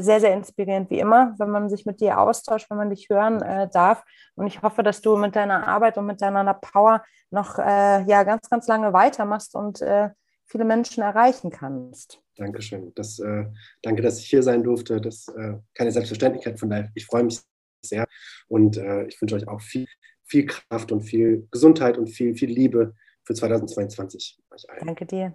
[0.00, 3.40] sehr, sehr inspirierend wie immer, wenn man sich mit dir austauscht, wenn man dich hören
[3.42, 4.04] äh, darf.
[4.34, 8.22] Und ich hoffe, dass du mit deiner Arbeit und mit deiner Power noch äh, ja,
[8.24, 10.10] ganz, ganz lange weitermachst und äh,
[10.44, 12.20] viele Menschen erreichen kannst.
[12.36, 12.92] Dankeschön.
[12.94, 13.46] Das, äh,
[13.82, 15.00] danke, dass ich hier sein durfte.
[15.00, 16.58] Das ist äh, keine Selbstverständlichkeit.
[16.58, 17.40] Von daher, ich freue mich
[17.84, 18.06] sehr
[18.46, 19.88] und ich wünsche euch auch viel
[20.32, 22.94] viel Kraft und viel Gesundheit und viel, viel Liebe
[23.24, 24.38] für 2022.
[24.80, 25.34] Danke dir.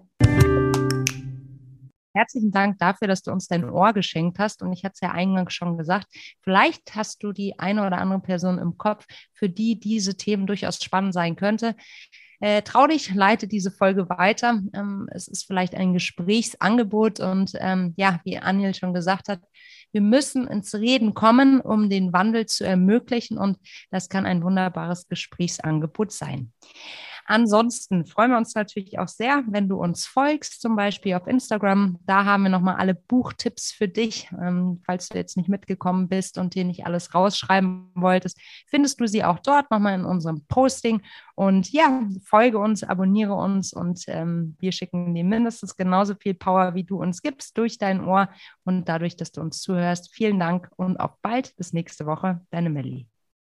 [2.18, 4.64] Herzlichen Dank dafür, dass du uns dein Ohr geschenkt hast.
[4.64, 6.08] Und ich hatte es ja eingangs schon gesagt,
[6.42, 10.84] vielleicht hast du die eine oder andere Person im Kopf, für die diese Themen durchaus
[10.84, 11.76] spannend sein könnte.
[12.40, 14.64] Äh, trau dich, leite diese Folge weiter.
[14.74, 19.42] Ähm, es ist vielleicht ein Gesprächsangebot und ähm, ja, wie Anil schon gesagt hat,
[19.92, 23.60] wir müssen ins Reden kommen, um den Wandel zu ermöglichen und
[23.92, 26.52] das kann ein wunderbares Gesprächsangebot sein.
[27.30, 32.00] Ansonsten freuen wir uns natürlich auch sehr, wenn du uns folgst, zum Beispiel auf Instagram.
[32.06, 34.30] Da haben wir nochmal alle Buchtipps für dich.
[34.42, 39.08] Ähm, falls du jetzt nicht mitgekommen bist und dir nicht alles rausschreiben wolltest, findest du
[39.10, 41.02] sie auch dort nochmal in unserem Posting.
[41.36, 46.76] Und ja, folge uns, abonniere uns und ähm, wir schicken dir mindestens genauso viel Power,
[46.76, 48.30] wie du uns gibst, durch dein Ohr
[48.64, 50.14] und dadurch, dass du uns zuhörst.
[50.14, 51.54] Vielen Dank und auf bald.
[51.58, 52.40] Bis nächste Woche.
[52.52, 53.06] Deine Melli.